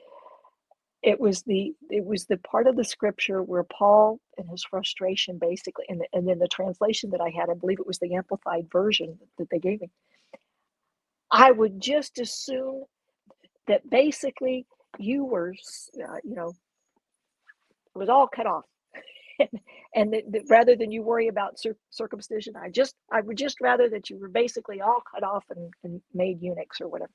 [1.02, 5.38] It was the it was the part of the scripture where paul and his frustration
[5.38, 8.14] basically and, the, and then the translation that i had i believe it was the
[8.14, 9.90] amplified version that they gave me
[11.34, 12.84] I would just assume
[13.66, 14.66] that basically
[15.00, 15.52] you were,
[16.00, 16.50] uh, you know,
[17.94, 18.64] it was all cut off.
[19.96, 23.60] and that, that rather than you worry about cir- circumcision, I just, I would just
[23.60, 27.10] rather that you were basically all cut off and, and made eunuchs or whatever.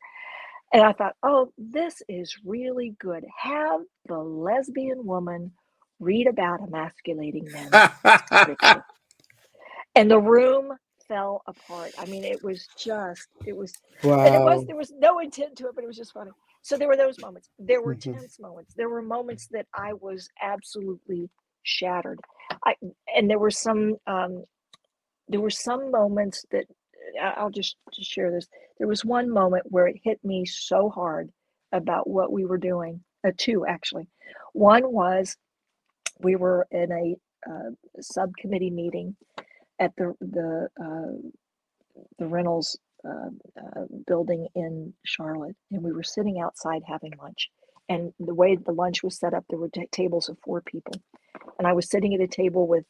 [0.73, 3.23] And I thought, oh, this is really good.
[3.41, 5.53] Have the lesbian woman
[6.01, 7.71] read about emasculating men.
[9.95, 10.73] and the room
[11.09, 11.91] fell apart.
[11.99, 14.25] I mean, it was just, it was, wow.
[14.25, 16.31] and it was, there was no intent to it, but it was just funny.
[16.61, 17.49] So there were those moments.
[17.59, 18.13] There were mm-hmm.
[18.13, 18.73] tense moments.
[18.75, 21.29] There were moments that I was absolutely
[21.63, 22.19] shattered.
[22.65, 22.75] I,
[23.13, 24.45] and there were some, um,
[25.27, 26.65] there were some moments that
[27.21, 28.47] I'll just, just share this.
[28.77, 31.29] There was one moment where it hit me so hard
[31.71, 33.03] about what we were doing.
[33.27, 34.07] Uh, two actually.
[34.53, 35.35] One was
[36.19, 37.15] we were in a
[37.49, 39.15] uh, subcommittee meeting
[39.79, 41.29] at the the uh,
[42.19, 42.77] the Reynolds
[43.07, 47.49] uh, uh, building in Charlotte, and we were sitting outside having lunch.
[47.89, 50.93] And the way the lunch was set up, there were t- tables of four people,
[51.59, 52.85] and I was sitting at a table with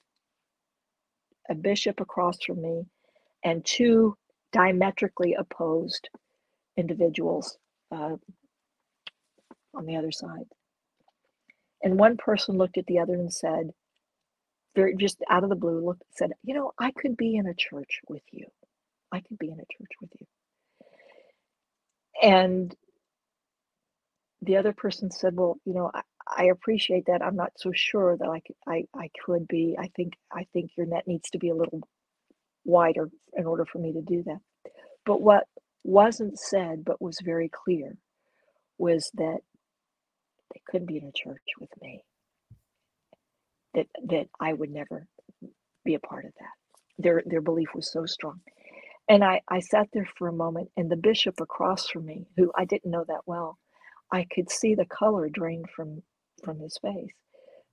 [1.50, 2.86] a bishop across from me,
[3.44, 4.16] and two
[4.54, 6.10] diametrically opposed
[6.78, 7.58] individuals
[7.92, 8.16] uh,
[9.76, 10.46] on the other side.
[11.84, 13.72] And one person looked at the other and said,
[14.76, 17.54] very just out of the blue looked said, you know, I could be in a
[17.56, 18.48] church with you.
[19.12, 20.28] I could be in a church with you.
[22.24, 22.76] And
[24.42, 27.24] the other person said, Well, you know, I, I appreciate that.
[27.24, 29.78] I'm not so sure that I could, I, I could be.
[29.80, 31.82] I think I think your net needs to be a little
[32.66, 34.40] wider in order for me to do that.
[35.06, 35.46] But what
[35.84, 37.98] wasn't said but was very clear
[38.78, 39.40] was that
[40.54, 42.04] they couldn't be in a church with me.
[43.76, 45.08] That that I would never
[45.86, 46.54] be a part of that.
[47.04, 48.42] Their their belief was so strong.
[49.10, 52.52] And I, I sat there for a moment and the bishop across from me, who
[52.58, 53.60] I didn't know that well,
[54.12, 56.04] I could see the color drain from
[56.44, 57.14] from his face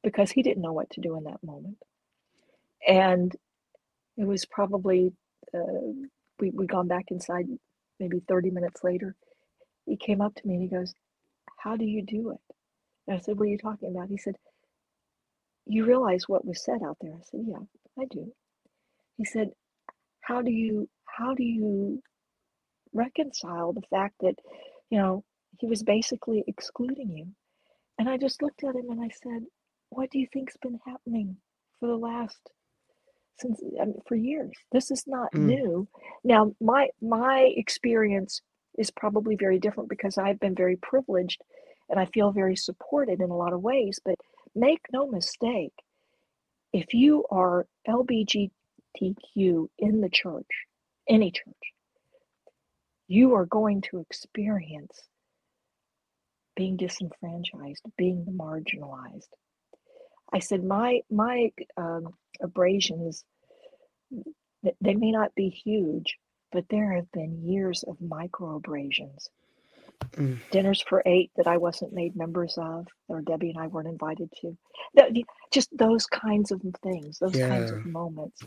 [0.05, 1.79] because he didn't know what to do in that moment.
[2.87, 3.35] And
[4.17, 5.13] it was probably
[5.55, 5.93] uh,
[6.41, 7.47] we we gone back inside
[8.01, 9.17] maybe 30 minutes later.
[9.87, 10.95] He came up to me and he goes,
[11.59, 12.55] "How do you do it?"
[13.09, 14.37] And I said, "What are you talking about?" He said,
[15.67, 17.65] "You realize what was said out there?" I said, "Yeah,
[17.99, 18.33] I do."
[19.19, 19.53] He said,
[20.23, 22.03] "How do you how do you
[22.93, 24.37] reconcile the fact that
[24.91, 25.25] you know
[25.61, 27.29] he was basically excluding you?"
[27.99, 29.47] And I just looked at him and I said,
[29.91, 31.39] "What do you think's been happening
[31.81, 32.51] for the last
[33.39, 34.53] since I mean, for years?
[34.73, 35.39] This is not Mm.
[35.39, 35.89] new."
[36.25, 38.43] Now, my my experience
[38.79, 41.43] is probably very different because I've been very privileged
[41.91, 44.17] and I feel very supported in a lot of ways, but
[44.57, 45.75] make no mistake,
[46.73, 48.51] if you are LBGTQ
[49.79, 50.47] in the church,
[51.09, 51.73] any church,
[53.09, 55.03] you are going to experience
[56.57, 59.29] being disenfranchised, being marginalized.
[60.33, 63.25] I said my my um, abrasions,
[64.81, 66.17] they may not be huge,
[66.53, 69.31] but there have been years of micro abrasions.
[70.13, 70.39] Mm.
[70.51, 74.31] Dinners for eight that I wasn't made members of, or Debbie and I weren't invited
[74.41, 74.57] to.
[75.53, 78.43] Just those kinds of things, those kinds of moments.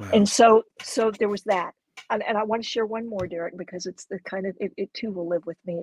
[0.00, 0.10] Wow.
[0.12, 1.72] And so, so there was that.
[2.10, 4.72] And, and I want to share one more, Derek, because it's the kind of it,
[4.76, 5.82] it too will live with me.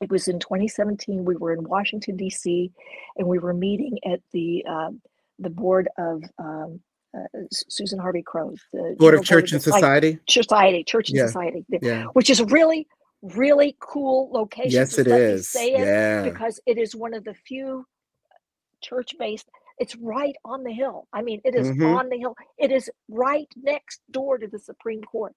[0.00, 1.24] It was in 2017.
[1.24, 2.72] We were in Washington D.C.
[3.16, 5.00] and we were meeting at the um,
[5.38, 6.80] the board of um,
[7.16, 10.18] uh, Susan Henry Crowe, the Board of Church and Society.
[10.28, 11.26] Society, Church and Yeah.
[11.26, 12.04] Society, Yeah.
[12.12, 12.86] which is really,
[13.22, 14.70] really cool location.
[14.70, 15.48] Yes, it is.
[15.48, 16.22] say it Yeah.
[16.22, 17.86] because it is one of the few
[18.82, 19.48] church-based.
[19.78, 21.06] It's right on the hill.
[21.12, 21.96] I mean, it is Mhm.
[21.98, 22.36] on the hill.
[22.58, 25.34] It is right next door to the Supreme Court.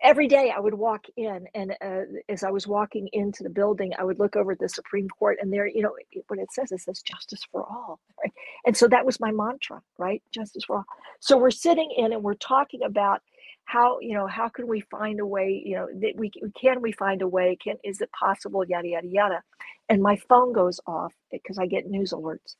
[0.00, 3.92] Every day I would walk in, and uh, as I was walking into the building,
[3.98, 5.96] I would look over at the Supreme Court, and there, you know,
[6.28, 8.32] what it says, it says justice for all, right?
[8.64, 10.22] And so that was my mantra, right?
[10.30, 10.84] Justice for all.
[11.20, 13.22] So we're sitting in, and we're talking about
[13.68, 16.92] how, you know, how can we find a way, you know, that we can we
[16.92, 17.58] find a way?
[17.62, 18.64] Can is it possible?
[18.68, 19.42] Yada yada yada.
[19.90, 22.56] And my phone goes off because I get news alerts,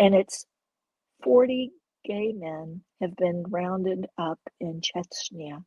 [0.00, 0.46] and it's
[1.24, 1.72] 40
[2.04, 5.64] gay men have been rounded up in Chechnya.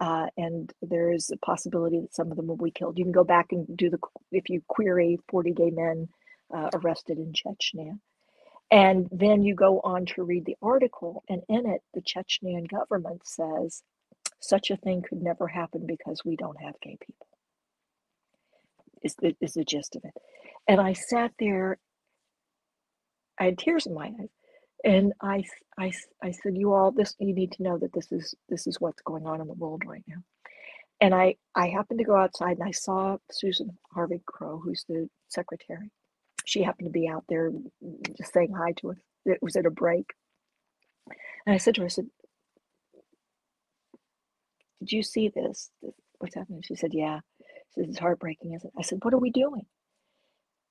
[0.00, 2.98] Uh, and there is a possibility that some of them will be killed.
[2.98, 3.98] You can go back and do the,
[4.32, 6.08] if you query 40 gay men
[6.54, 7.98] uh, arrested in Chechnya.
[8.72, 13.22] And then you go on to read the article, and in it, the Chechnyan government
[13.26, 13.82] says
[14.40, 17.28] such a thing could never happen because we don't have gay people,
[19.02, 20.14] is the, is the gist of it.
[20.66, 21.78] And I sat there,
[23.38, 24.30] I had tears in my eyes
[24.84, 25.44] and I,
[25.78, 25.92] I,
[26.22, 29.02] I said, you all, this, you need to know that this is, this is what's
[29.02, 30.22] going on in the world right now.
[31.00, 35.08] And I, I happened to go outside and I saw Susan Henry Crowe, who's the
[35.28, 35.90] secretary.
[36.44, 38.98] She happened to be out there mm, just saying hi to us.
[39.24, 40.06] It was at a break.
[41.46, 42.06] And I said to her, I said,
[44.80, 45.70] did you see this?
[46.18, 46.62] What's happening?
[46.62, 47.20] She said, yeah.
[47.40, 48.78] She said, it's heartbreaking, isn't it?
[48.78, 49.66] I said, what are we doing?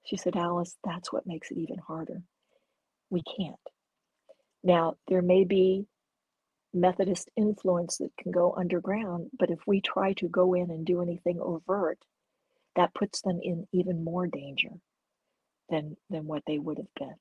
[0.06, 2.22] She said, Alice, that's what makes it even harder.
[3.10, 3.56] We can't.
[4.64, 5.86] Now, there may be
[6.74, 11.02] Methodist influence that can go underground, but if we try to go in and do
[11.02, 12.00] anything overt,
[12.76, 14.70] that puts them in even more danger
[15.72, 17.16] than, than what they would have been.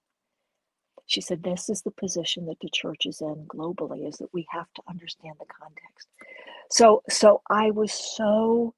[1.07, 4.47] She said, This is the position that the church is in globally, is that we
[4.51, 6.09] have to understand the context.
[6.71, 8.75] So so I was so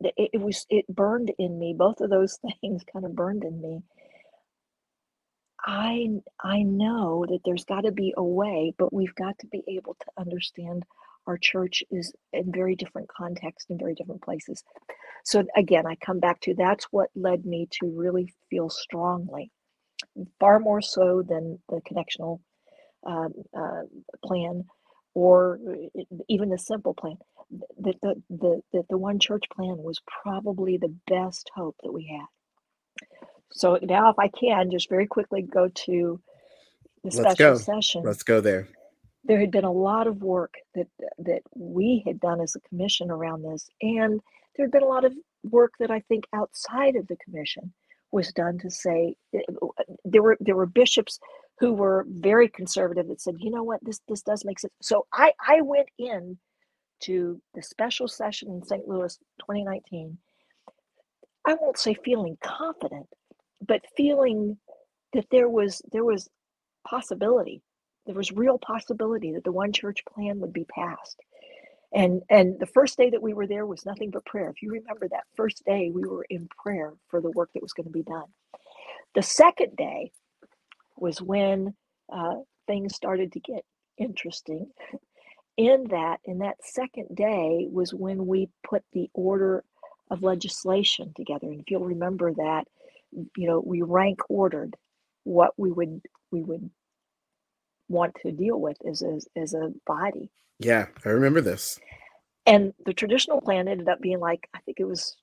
[0.00, 3.60] it, it was it burned in me, both of those things kind of burned in
[3.60, 3.82] me.
[5.66, 6.08] I
[6.42, 9.94] I know that there's got to be a way, but we've got to be able
[10.00, 10.84] to understand
[11.26, 14.62] our church is in very different contexts in very different places.
[15.24, 19.50] So again, I come back to that's what led me to really feel strongly,
[20.40, 22.40] far more so than the connectional
[23.06, 23.82] um, uh,
[24.24, 24.64] plan
[25.14, 27.16] or uh, even the simple plan.
[27.80, 32.06] That the, the, the, the one church plan was probably the best hope that we
[32.06, 32.26] had.
[33.52, 36.20] So now, if I can, just very quickly go to
[37.04, 37.58] the Let's special go.
[37.58, 38.02] session.
[38.04, 38.68] Let's go there.
[39.24, 43.10] There had been a lot of work that that we had done as a commission
[43.10, 44.20] around this, and
[44.56, 45.14] there had been a lot of
[45.44, 47.72] work that I think outside of the commission
[48.10, 49.40] was done to say eh,
[50.04, 51.18] there were there were bishops
[51.58, 54.72] who were very conservative that said, you know what, this this does make sense.
[54.82, 56.38] So I I went in
[57.04, 58.86] to the special session in St.
[58.86, 60.18] Louis 2019.
[61.44, 63.08] I won't say feeling confident,
[63.66, 64.58] but feeling
[65.12, 66.28] that there was there was
[66.86, 67.62] possibility
[68.06, 71.20] there was real possibility that the one church plan would be passed.
[71.94, 74.48] And and the first day that we were there was nothing but prayer.
[74.48, 77.74] If you remember that first day we were in prayer for the work that was
[77.74, 78.24] going to be done.
[79.14, 80.12] The second day
[80.96, 81.74] was when
[82.12, 82.36] uh,
[82.66, 83.64] things started to get
[83.98, 84.68] interesting
[85.56, 89.64] in that in that second day was when we put the order
[90.10, 91.46] of legislation together.
[91.48, 92.64] And if you'll remember that
[93.12, 94.76] you know we rank ordered
[95.24, 96.00] what we would
[96.30, 96.70] we would
[97.92, 100.30] want to deal with as a, as a body.
[100.58, 101.78] Yeah, I remember this.
[102.46, 105.16] And the traditional plan ended up being like I think it was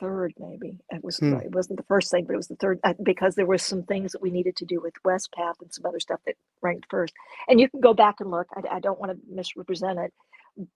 [0.00, 1.34] third maybe it was hmm.
[1.34, 3.82] it wasn't the first thing but it was the third uh, because there was some
[3.82, 7.12] things that we needed to do with Wespath and some other stuff that ranked first
[7.48, 10.66] and you can go back and look i, I don't want to misrepresent it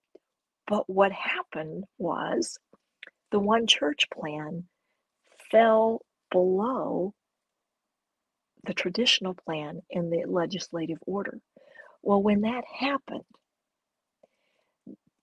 [0.67, 2.59] but what happened was
[3.31, 4.65] the one church plan
[5.51, 7.13] fell below
[8.65, 11.39] the traditional plan in the legislative order.
[12.03, 13.23] Well, when that happened,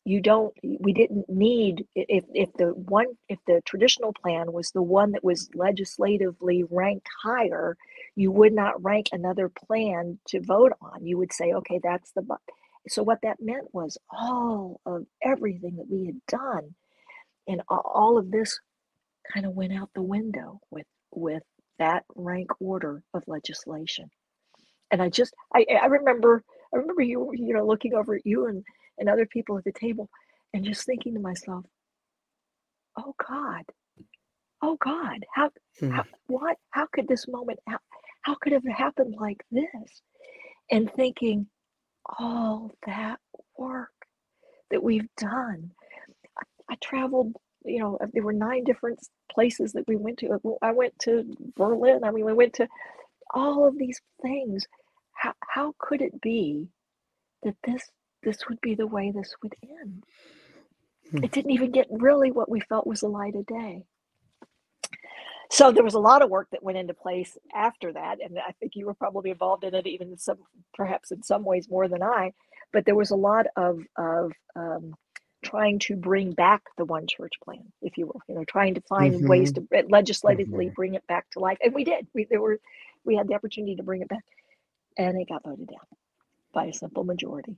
[0.05, 4.83] you don't we didn't need if if the one if the traditional plan was the
[4.83, 7.77] one that was legislatively ranked higher
[8.17, 12.23] you would not rank another plan to vote on you would say okay that's the
[12.89, 16.75] so what that meant was all of everything that we had done
[17.47, 18.59] and all of this
[19.33, 21.43] kind of went out the window with with
[21.83, 24.09] that rank order of legislation.
[24.93, 28.47] And I just, I, I remember, I remember you, you know, looking over at you
[28.47, 28.63] and,
[28.99, 30.09] and other people at the table
[30.55, 31.65] and just thinking to myself,
[32.97, 33.65] oh God,
[34.63, 35.91] oh God, how, hmm.
[35.91, 37.79] how what, how could this moment, how,
[38.21, 40.03] how could it have happened like this?
[40.71, 41.49] And thinking,
[42.19, 43.19] all that
[43.59, 43.91] work
[44.71, 45.73] that we've done.
[46.39, 47.35] I, I traveled
[47.65, 49.01] you know, there were nine different
[49.31, 50.39] places that we went to.
[50.63, 51.25] I went to
[51.57, 52.01] Berlin.
[52.05, 52.69] I mean, we went to
[53.33, 54.67] all of these things.
[55.13, 56.69] How, how could it be
[57.43, 57.91] that this
[58.23, 60.05] this would be the way this would end?
[61.11, 61.25] Hmm.
[61.25, 63.85] It didn't even get really what we felt was the light of day.
[65.51, 68.53] So there was a lot of work that went into place after that, and I
[68.53, 70.39] think you were probably involved in it, even some,
[70.73, 72.33] perhaps in some ways more than I.
[72.73, 74.95] But there was a lot of of um,
[75.43, 78.81] trying to bring back the one church plan, if you will, you know, trying to
[78.83, 79.29] find mm-hmm.
[79.29, 80.75] ways to legislatively mm-hmm.
[80.75, 81.59] bring it back to life.
[81.63, 82.07] And we did.
[82.15, 82.61] We there were
[83.05, 84.25] we had the opportunity to bring it back.
[84.97, 85.87] And it got voted down
[86.53, 87.57] by a simple majority.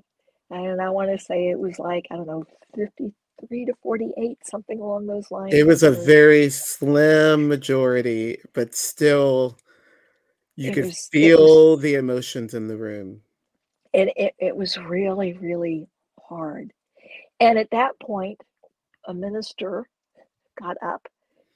[0.51, 2.45] And I want to say it was like, I don't know,
[2.77, 5.53] 53 to 48, something along those lines.
[5.53, 9.59] It was a very slim majority, but still
[10.55, 13.23] you could was, feel was, the emotions in the room.
[13.93, 15.89] It, it, it was really, really
[16.21, 16.73] hard
[17.41, 18.41] and at that point,
[19.07, 19.89] a minister
[20.61, 21.07] got up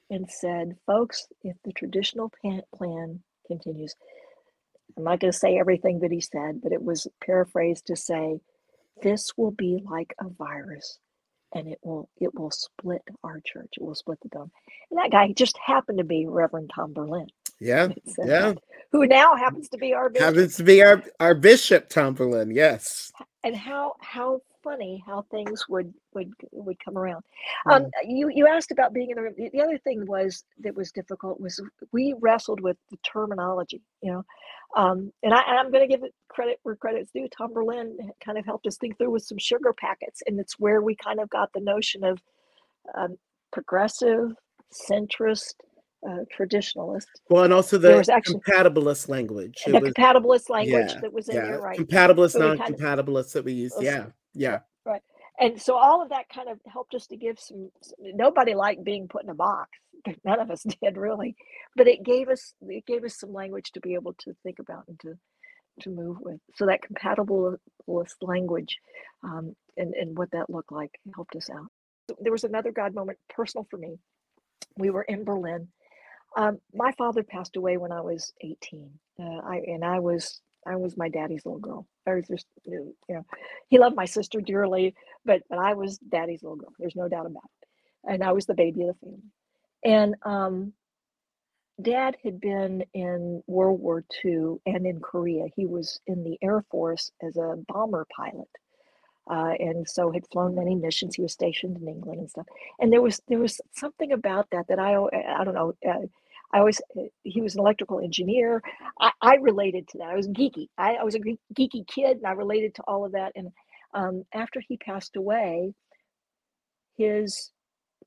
[0.09, 2.31] and said, folks, if the traditional
[2.75, 3.95] plan continues,
[4.97, 8.39] I'm not going to say everything that he said, but it was paraphrased to say,
[9.01, 10.99] this will be like a virus
[11.53, 13.69] and it will it will split our church.
[13.77, 14.51] It will split the dome.
[14.91, 17.27] And that guy just happened to be Reverend Tom Berlin.
[17.59, 17.89] Yeah.
[18.17, 18.53] Yeah.
[18.53, 18.57] That,
[18.91, 20.25] who now happens to be our bishop.
[20.25, 22.51] Happens to be our, our bishop, Tom Berlin.
[22.51, 23.11] Yes.
[23.43, 27.23] And how how funny how things would would would come around.
[27.69, 29.33] Um, you you asked about being in the room.
[29.37, 31.59] The other thing was that was difficult was
[31.91, 33.81] we wrestled with the terminology.
[34.01, 34.23] You know,
[34.75, 37.27] um, and I, I'm going to give it credit where credit's due.
[37.35, 40.81] Tom Berlin kind of helped us think through with some sugar packets, and it's where
[40.81, 42.21] we kind of got the notion of
[42.95, 43.17] um,
[43.51, 44.33] progressive,
[44.71, 45.55] centrist,
[46.07, 47.07] uh, traditionalist.
[47.29, 49.63] Well, and also the actually, compatibilist language.
[49.65, 51.45] the was, compatibilist language yeah, that was in yeah.
[51.45, 51.77] there, right?
[51.77, 53.75] Compatibilist, so non-compatibilist kind of, that we used.
[53.81, 54.59] Yeah, yeah.
[54.85, 55.01] Right.
[55.39, 57.69] And so all of that kind of helped us to give some,
[57.99, 59.69] nobody liked being put in a box.
[60.25, 61.35] None of us did really,
[61.75, 64.83] but it gave us, it gave us some language to be able to think about
[64.87, 65.13] and to,
[65.81, 66.39] to move with.
[66.55, 67.57] So that compatibilist
[68.21, 68.77] language
[69.23, 71.67] um, and, and what that looked like helped us out.
[72.19, 73.97] There was another God moment, personal for me.
[74.77, 75.69] We were in Berlin.
[76.37, 78.91] Um, my father passed away when I was 18.
[79.19, 81.87] Uh, I and I was I was my daddy's little girl.
[82.07, 83.25] I was just, you know,
[83.69, 84.95] he loved my sister dearly,
[85.25, 86.73] but but I was daddy's little girl.
[86.79, 88.11] There's no doubt about it.
[88.13, 89.23] And I was the baby of the family.
[89.83, 90.73] And um,
[91.81, 95.45] Dad had been in World War II and in Korea.
[95.55, 98.49] He was in the Air Force as a bomber pilot,
[99.29, 101.15] uh, and so had flown many missions.
[101.15, 102.47] He was stationed in England and stuff.
[102.79, 105.73] And there was there was something about that that I I don't know.
[105.87, 106.07] Uh,
[106.53, 108.61] I always uh, he was an electrical engineer.
[108.99, 110.09] I, I related to that.
[110.09, 110.67] I was geeky.
[110.77, 113.33] I, I was a geeky kid, and I related to all of that.
[113.35, 113.49] And
[113.93, 115.73] um, after he passed away,
[116.97, 117.51] his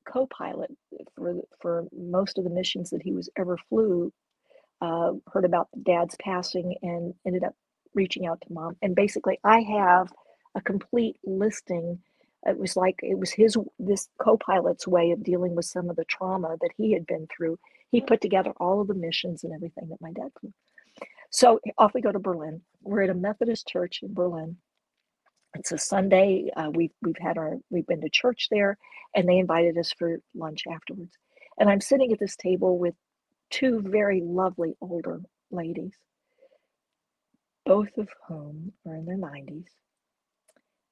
[0.07, 0.71] co-pilot
[1.15, 4.11] for for most of the missions that he was ever flew
[4.81, 7.55] uh, heard about dad's passing and ended up
[7.95, 10.11] reaching out to mom and basically i have
[10.55, 11.99] a complete listing
[12.45, 16.05] it was like it was his this co-pilot's way of dealing with some of the
[16.05, 17.57] trauma that he had been through
[17.93, 20.53] he put together all of the missions and everything that my dad flew
[21.31, 24.57] so off we go to berlin we're at a methodist church in berlin
[25.55, 26.49] it's a Sunday.
[26.57, 28.77] Uh, we've we've had our we've been to church there,
[29.15, 31.13] and they invited us for lunch afterwards.
[31.59, 32.95] And I'm sitting at this table with
[33.51, 35.21] two very lovely older
[35.51, 35.93] ladies,
[37.65, 39.67] both of whom are in their 90s,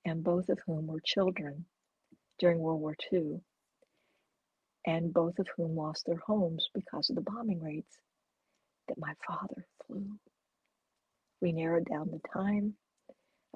[0.06, 1.66] and both of whom were children
[2.40, 3.42] during World War II,
[4.86, 8.00] and both of whom lost their homes because of the bombing raids
[8.90, 10.06] that my father flew.
[11.42, 12.74] We narrowed down the time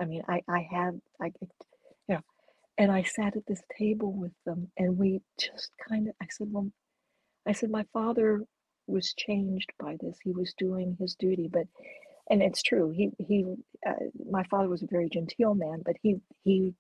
[0.02, 2.22] I mean, I I had I you know,
[2.78, 6.50] and I sat at this table with them, and we just kind of I said,
[6.52, 6.70] well,
[7.48, 8.44] I said my father
[8.88, 10.18] was changed by this.
[10.24, 11.68] He was doing his duty, but
[12.30, 12.92] and it's true.
[12.92, 13.46] He he
[13.88, 13.94] uh,
[14.30, 16.76] my father was a very genteel man, but he he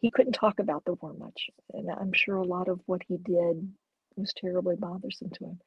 [0.00, 3.16] he couldn't talk about the war much, and I'm sure a lot of what he
[3.18, 3.72] did
[4.16, 5.60] was terribly bothersome to him.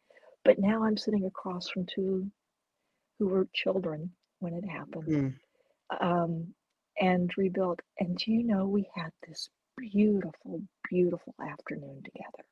[0.46, 2.30] But now I'm sitting across from two
[3.20, 5.08] who were children when it happened.
[5.08, 5.34] Mm
[6.02, 6.54] um,
[7.00, 7.80] and rebuilt.
[8.00, 12.46] And you know, we had this beautiful, beautiful afternoon together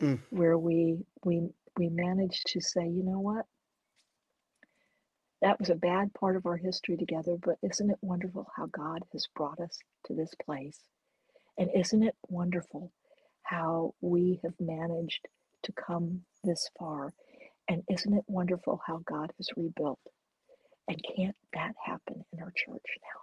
[0.00, 0.18] Mm.
[0.30, 3.44] where we we we managed to say, you know what?
[5.42, 9.04] That was a bad part of our history together, but isn't it wonderful how God
[9.12, 10.80] has brought us to this place?
[11.58, 12.92] And isn't it wonderful
[13.42, 15.28] how we have managed
[15.64, 17.12] to come this far?
[17.68, 20.00] And isn't it wonderful how God has rebuilt?
[20.88, 23.20] And can't that happen in our church now?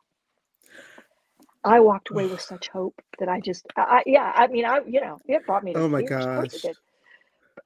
[1.63, 5.01] I walked away with such hope that I just, I, yeah, I mean, I, you
[5.01, 6.27] know, it brought me to Oh my tears.
[6.27, 6.65] Gosh.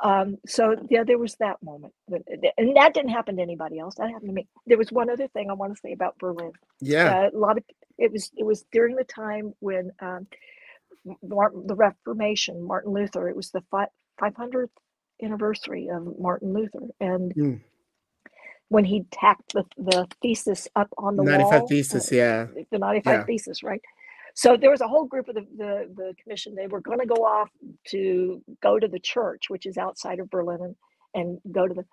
[0.04, 3.96] Um, so yeah, there was that moment, and that didn't happen to anybody else.
[3.96, 4.48] That happened to me.
[4.68, 6.52] There was one other thing I want to say about Berlin.
[6.82, 7.30] Yeah.
[7.34, 7.64] Uh, a lot of
[7.98, 10.28] it was it was during the time when um,
[11.24, 13.30] Martin, the Reformation, Martin Luther.
[13.30, 13.90] It was the five
[14.36, 14.74] hundredth
[15.24, 17.62] anniversary of Martin Luther, and Mm.
[18.70, 22.12] when he tacked the, the thesis up on the 95 wall, uh, thesis.
[22.12, 22.48] Yeah.
[22.72, 23.24] the 95 Yeah.
[23.26, 23.82] thesis, right?
[24.36, 26.56] So there was a whole group of the, the, the commission.
[26.56, 27.50] They were going to go off
[27.90, 30.76] to go to the church, which is outside of Berlin, and,
[31.14, 31.86] and go to the.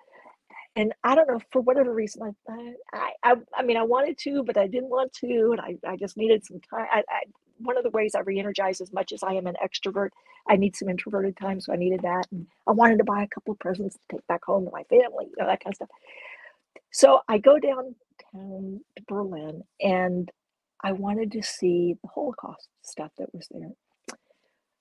[0.76, 2.54] And I don't know for whatever reason, I,
[2.92, 5.96] I, I, I mean, I wanted to, but I didn't want to, and I, I
[5.96, 6.86] just needed some time.
[6.92, 7.22] I, I,
[7.58, 10.10] one of the ways I re-energize as much as I am an extrovert,
[10.48, 12.26] I need some introverted time, so I needed that.
[12.30, 14.84] And I wanted to buy a couple of presents to take back home to my
[14.84, 15.88] family, you know, that kind of stuff.
[16.92, 20.30] So I go downtown to Berlin and
[20.82, 23.70] I wanted to see the Holocaust stuff that was there.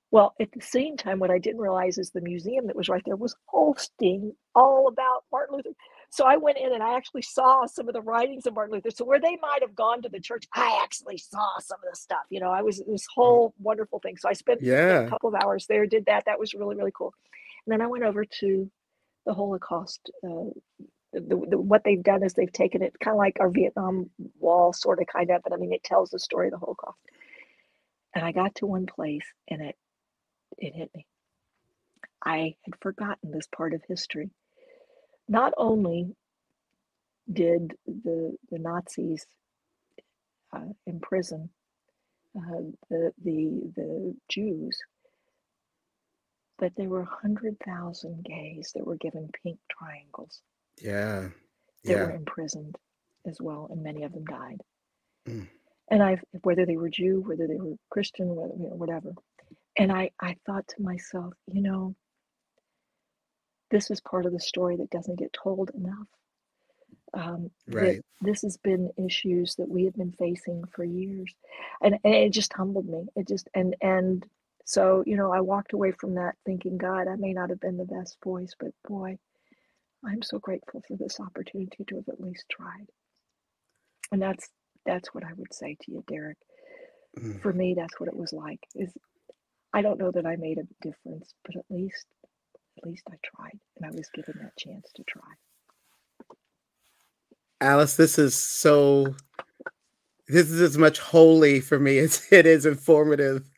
[0.10, 3.02] Well, at the same time, what I didn't realize is the museum that was right
[3.06, 5.76] there was hosting all about Martin Luther.
[6.10, 8.92] So I went in and I actually saw some of the writings of Martin Luther.
[8.92, 11.98] So where they might have gone to the church, I actually saw some of the
[11.98, 12.24] stuff.
[12.30, 14.16] You know, I was this whole wonderful thing.
[14.16, 15.02] So I spent yeah.
[15.02, 16.24] a couple of hours there, did that.
[16.26, 17.14] That was really, really cool.
[17.66, 18.72] And then I went over to
[19.26, 20.52] the Holocaust uh,
[21.14, 21.20] the,
[21.50, 24.10] the, what they've done is they've taken it kind of like our Vietnam
[24.40, 26.98] Wall, sort of, kind of, but I mean, it tells the story of the Holocaust.
[28.14, 29.76] And I got to one place and it
[30.58, 31.06] it hit me.
[32.26, 34.32] I had forgotten this part of history.
[35.28, 36.16] Not only
[37.32, 39.26] did the the Nazis
[40.54, 41.50] uh, imprison
[42.36, 44.80] uh, the the the Jews,
[46.58, 50.42] but there were hundred thousand gays that were given pink triangles
[50.82, 51.30] Yeah.
[51.84, 52.78] that were imprisoned
[53.28, 54.62] as well, and many of them died.
[55.28, 55.48] Mm.
[55.90, 59.14] And I, whether they were Jew, whether they were Christian, whether, you know, whatever.
[59.78, 61.96] And I, I thought to myself, you know,
[63.72, 66.08] this is part of the story that doesn't get told enough.
[67.14, 68.02] Um, Right.
[68.22, 71.34] this has been issues that we have been facing for years,
[71.82, 73.08] and, and it just humbled me.
[73.16, 74.26] It just and and
[74.66, 77.78] so you know, I walked away from that thinking, God, I may not have been
[77.78, 79.18] the best voice, but boy,
[80.08, 82.88] I'm so grateful for this opportunity to have at least tried.
[84.12, 84.50] And that's
[84.86, 86.38] that's what I would say to you, Derek.
[87.20, 87.42] Mm.
[87.42, 88.60] For me, that's what it was like.
[88.76, 88.94] Is
[89.74, 92.06] I don't know that I made a difference, but at least
[92.78, 95.24] at least I tried, and I was given that chance to try.
[97.60, 99.16] Alice, this is so.
[100.30, 103.50] This is as much holy for me as it is informative,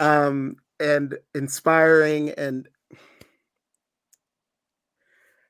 [0.00, 2.30] um, and inspiring.
[2.30, 2.68] And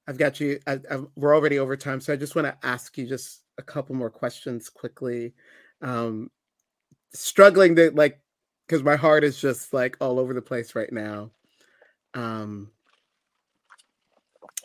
[0.09, 0.61] I've got you.
[0.67, 0.79] I,
[1.17, 4.11] we're already over time, so I just want to ask you just a couple more
[4.11, 5.35] questions quickly.
[5.83, 6.31] Um,
[7.13, 8.21] struggling to like,
[8.67, 11.31] because my heart is just like all over the place right now.
[12.15, 12.71] Um,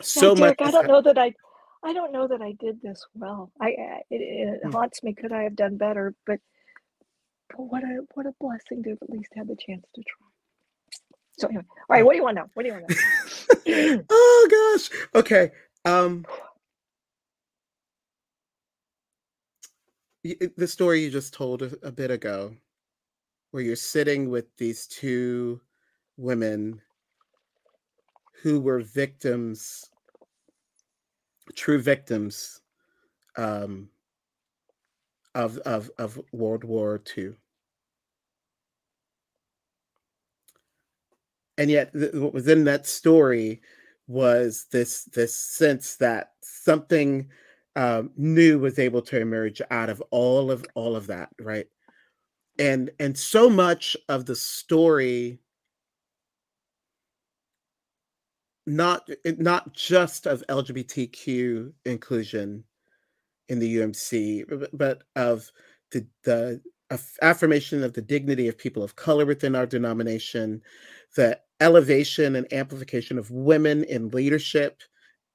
[0.02, 0.56] so yeah, much.
[0.60, 1.34] I don't know that I
[1.84, 3.52] I don't know that I did this well.
[3.60, 4.72] I, I it, it mm.
[4.72, 5.14] haunts me.
[5.14, 6.14] Could I have done better?
[6.26, 6.40] But,
[7.50, 10.28] but what a what a blessing to have at least had the chance to try.
[11.40, 12.06] So anyway, all right.
[12.06, 12.50] What do you want now?
[12.54, 12.96] What do you want now?
[14.10, 14.90] oh gosh.
[15.16, 15.52] Okay.
[15.86, 16.26] Um.
[20.24, 22.56] The story you just told a, a bit ago,
[23.52, 25.62] where you're sitting with these two
[26.18, 26.82] women
[28.44, 29.90] who were victims
[31.56, 32.62] true victims
[33.38, 33.90] um,
[35.36, 37.34] of, of, of World War II.
[41.62, 43.62] And yet, th- what was in that story
[44.08, 47.30] was this this sense that something
[47.76, 51.68] um, new was able to emerge out of all of all of that, right?
[52.58, 55.38] And and so much of the story
[58.66, 62.64] not not just of LGBTQ inclusion
[63.50, 65.52] in the UMC, but of
[65.92, 66.60] the the
[67.22, 70.62] affirmation of the dignity of people of color within our denomination,
[71.16, 74.82] the elevation and amplification of women in leadership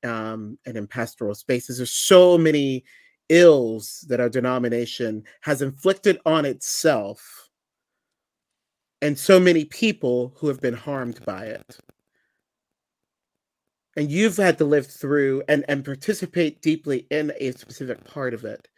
[0.04, 1.78] um, and in pastoral spaces.
[1.78, 2.84] There's so many
[3.28, 7.48] ills that our denomination has inflicted on itself,
[9.02, 11.78] and so many people who have been harmed by it
[13.96, 18.44] and you've had to live through and and participate deeply in a specific part of
[18.44, 18.68] it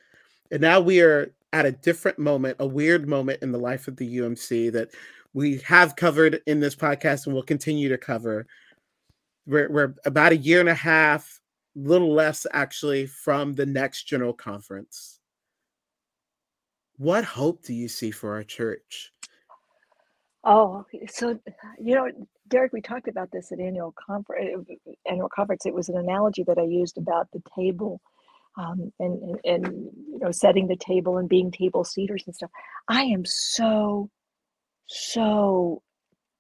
[0.51, 3.97] and now we are at a different moment a weird moment in the life of
[3.97, 4.91] the umc that
[5.35, 8.47] we have covered in this podcast and will continue to cover
[9.47, 11.41] we're, we're about a year and a half
[11.75, 15.21] little less actually from the next general conference
[16.97, 19.13] what hope do you see for our church
[20.45, 21.39] Oh, so
[21.79, 22.09] you know,
[22.49, 24.67] Derek, we talked about this at annual conference.
[25.07, 25.67] Annual conference.
[25.67, 28.01] It was an analogy that I used about the table,
[28.57, 29.67] um, and, and and
[30.11, 32.51] you know, setting the table and being table seaters and stuff.
[32.89, 34.11] I am so
[34.89, 35.83] so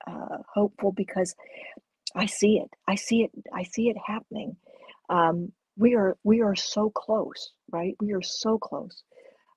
[0.06, 1.34] uh, hopeful because
[2.14, 2.70] I see it.
[2.86, 3.30] I see it.
[3.52, 4.56] I see it happening.
[5.08, 7.94] Um, we are we are so close, right?
[8.00, 9.02] We are so close.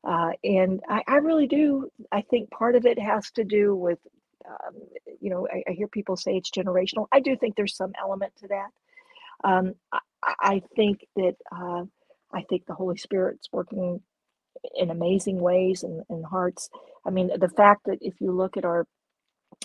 [0.04, 1.88] Uh, and I, I, really do.
[2.12, 4.00] I think part of it has to do with
[4.48, 4.76] um,
[5.20, 7.06] you know, I, I, hear people say it's generational.
[7.12, 8.70] I do think there's some element to that.
[9.44, 11.84] Um, I, I, think that uh,
[12.34, 14.02] I think the Holy Spirit's working
[14.76, 16.70] in amazing ways and, in hearts.
[17.06, 18.88] I mean, the fact that if you look at our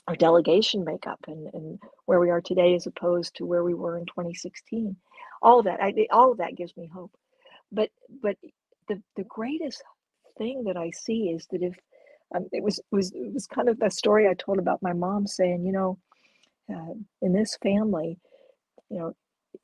[0.09, 3.99] our delegation makeup and, and where we are today as opposed to where we were
[3.99, 4.97] in 2016,
[5.43, 7.13] all of that, I, all of that gives me hope.
[7.73, 7.91] But
[8.23, 8.37] but
[8.89, 9.83] the the greatest
[10.39, 11.77] thing that I see is that if
[12.35, 15.27] um, it was was it was kind of the story I told about my mom
[15.27, 15.99] saying, you know,
[16.75, 18.19] uh, in this family,
[18.91, 19.15] you know,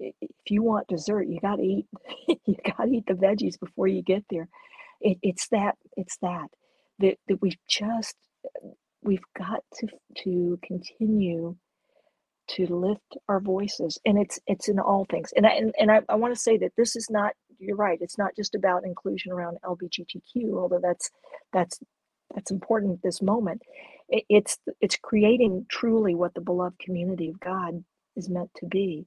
[0.01, 1.87] if you want dessert, you got to eat
[2.47, 4.49] you got to eat the veggies before you get there.
[5.03, 6.49] It, it's that it's that
[7.01, 8.17] that that we've just
[9.03, 9.89] we've got to
[10.25, 11.57] to continue
[12.49, 15.31] to lift our voices and it's it's in all things.
[15.37, 17.99] And i and, and i, I want to say that this is not you're right
[18.03, 21.11] it's not just about inclusion around lbgtq although that's
[21.53, 21.79] that's
[22.35, 23.63] that's important at this moment.
[24.09, 27.85] It, it's it's creating truly what the beloved community of god
[28.17, 29.07] is meant to be.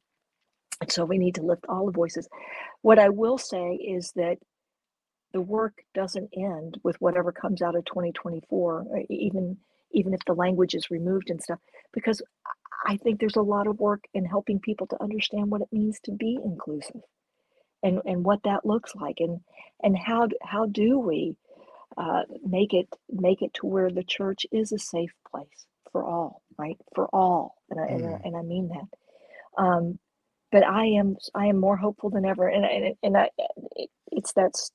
[0.82, 2.28] And so we need to lift all the voices.
[2.84, 4.38] What i will say is that
[5.36, 9.58] the work doesn't end with whatever comes out of 2024 uh, even
[9.94, 11.60] even if the language is removed and stuff
[11.94, 12.24] because
[12.88, 16.00] i think there's a lot of work in helping people to understand what it means
[16.04, 17.02] to be inclusive
[17.84, 19.42] and and what that looks like and
[19.84, 21.36] and how how do we
[21.98, 26.42] uh, make it make it to where the church is a safe place for all,
[26.60, 26.78] right?
[26.94, 27.96] For all, and I, mm.
[27.96, 29.64] and, I, and I mean that.
[29.64, 30.00] Um,
[30.52, 33.30] but I am I am more hopeful than ever, and and and I,
[33.78, 34.72] it, it's that's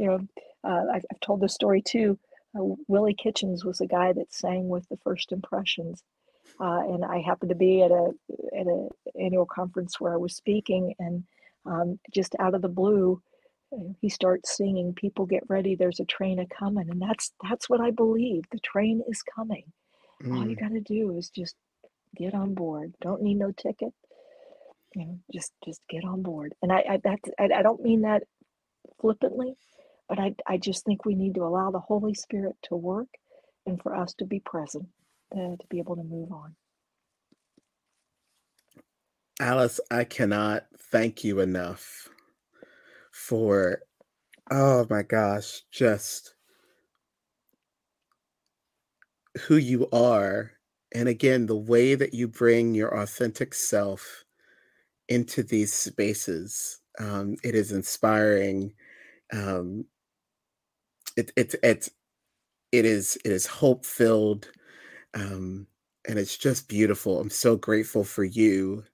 [0.00, 0.18] you know
[0.64, 2.18] uh, I've, I've, told this story too.
[2.56, 6.02] Uh, Willie Kitchens was the guy that sang with the First Impressions,
[6.60, 8.12] uh, and I happened to be at a
[8.58, 8.88] at a
[9.20, 11.24] annual conference where I was speaking, and
[11.66, 13.22] um, just out of the blue,
[14.00, 17.80] he starts singing people get ready there's a train a coming and that's that's what
[17.80, 19.62] i believe the train is coming
[20.24, 20.36] mm.
[20.36, 20.60] all you mm.
[20.60, 21.54] got to do is just
[22.16, 23.94] get on board don't need no ticket
[24.94, 26.54] you know, just just get on board.
[26.62, 28.24] And I, I that's I, I don't mean that
[29.00, 29.54] flippantly,
[30.10, 33.06] but I I just think we need to allow the Holy Spirit to work,
[33.64, 34.86] and for us to be present,
[35.32, 36.54] uh, to be able to move on.
[39.40, 42.08] Alice, I cannot thank you enough
[43.12, 43.82] for,
[44.50, 46.34] oh my gosh, just
[49.42, 50.52] who you are.
[50.92, 54.24] And again, the way that you bring your authentic self
[55.08, 56.80] into these spaces.
[56.98, 58.74] Um, it is inspiring.
[59.32, 59.86] Um,
[61.16, 61.88] it, it, it,
[62.72, 64.48] it is it is hope filled
[65.14, 65.66] um,
[66.08, 67.20] and it's just beautiful.
[67.20, 68.84] I'm so grateful for you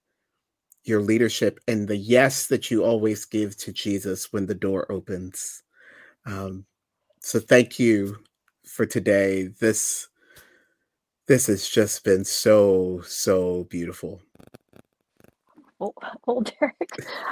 [0.84, 5.62] your leadership and the yes that you always give to Jesus when the door opens.
[6.26, 6.66] Um,
[7.22, 8.18] so thank you
[8.66, 9.48] for today.
[9.60, 10.08] This
[11.28, 14.22] this has just been so so beautiful.
[15.78, 15.94] Well,
[16.26, 16.90] well, Derek,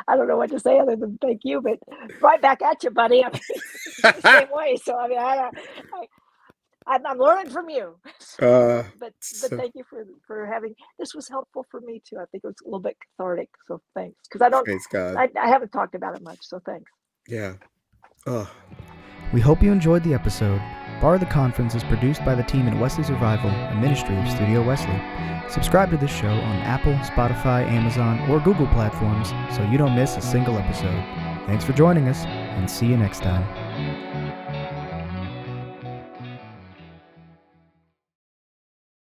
[0.09, 1.79] I don't know what to say other than thank you, but
[2.21, 3.25] right back at you, buddy.
[3.25, 4.77] I mean, same way.
[4.77, 5.51] So I mean, I,
[5.95, 6.07] I
[6.87, 7.97] I'm, I'm learning from you.
[8.41, 12.17] Uh, but but so- thank you for for having this was helpful for me too.
[12.19, 13.49] I think it was a little bit cathartic.
[13.67, 15.17] So thanks because I don't praise God.
[15.17, 16.41] I, I haven't talked about it much.
[16.43, 16.91] So thanks.
[17.29, 17.55] yeah.
[18.27, 18.51] Oh,
[19.33, 20.61] We hope you enjoyed the episode.
[21.01, 24.63] Bar the Conference is produced by the team at Wesley Survival, a ministry of Studio
[24.63, 25.01] Wesley.
[25.49, 30.17] Subscribe to this show on Apple, Spotify, Amazon, or Google platforms so you don't miss
[30.17, 31.05] a single episode.
[31.47, 33.64] Thanks for joining us, and see you next time.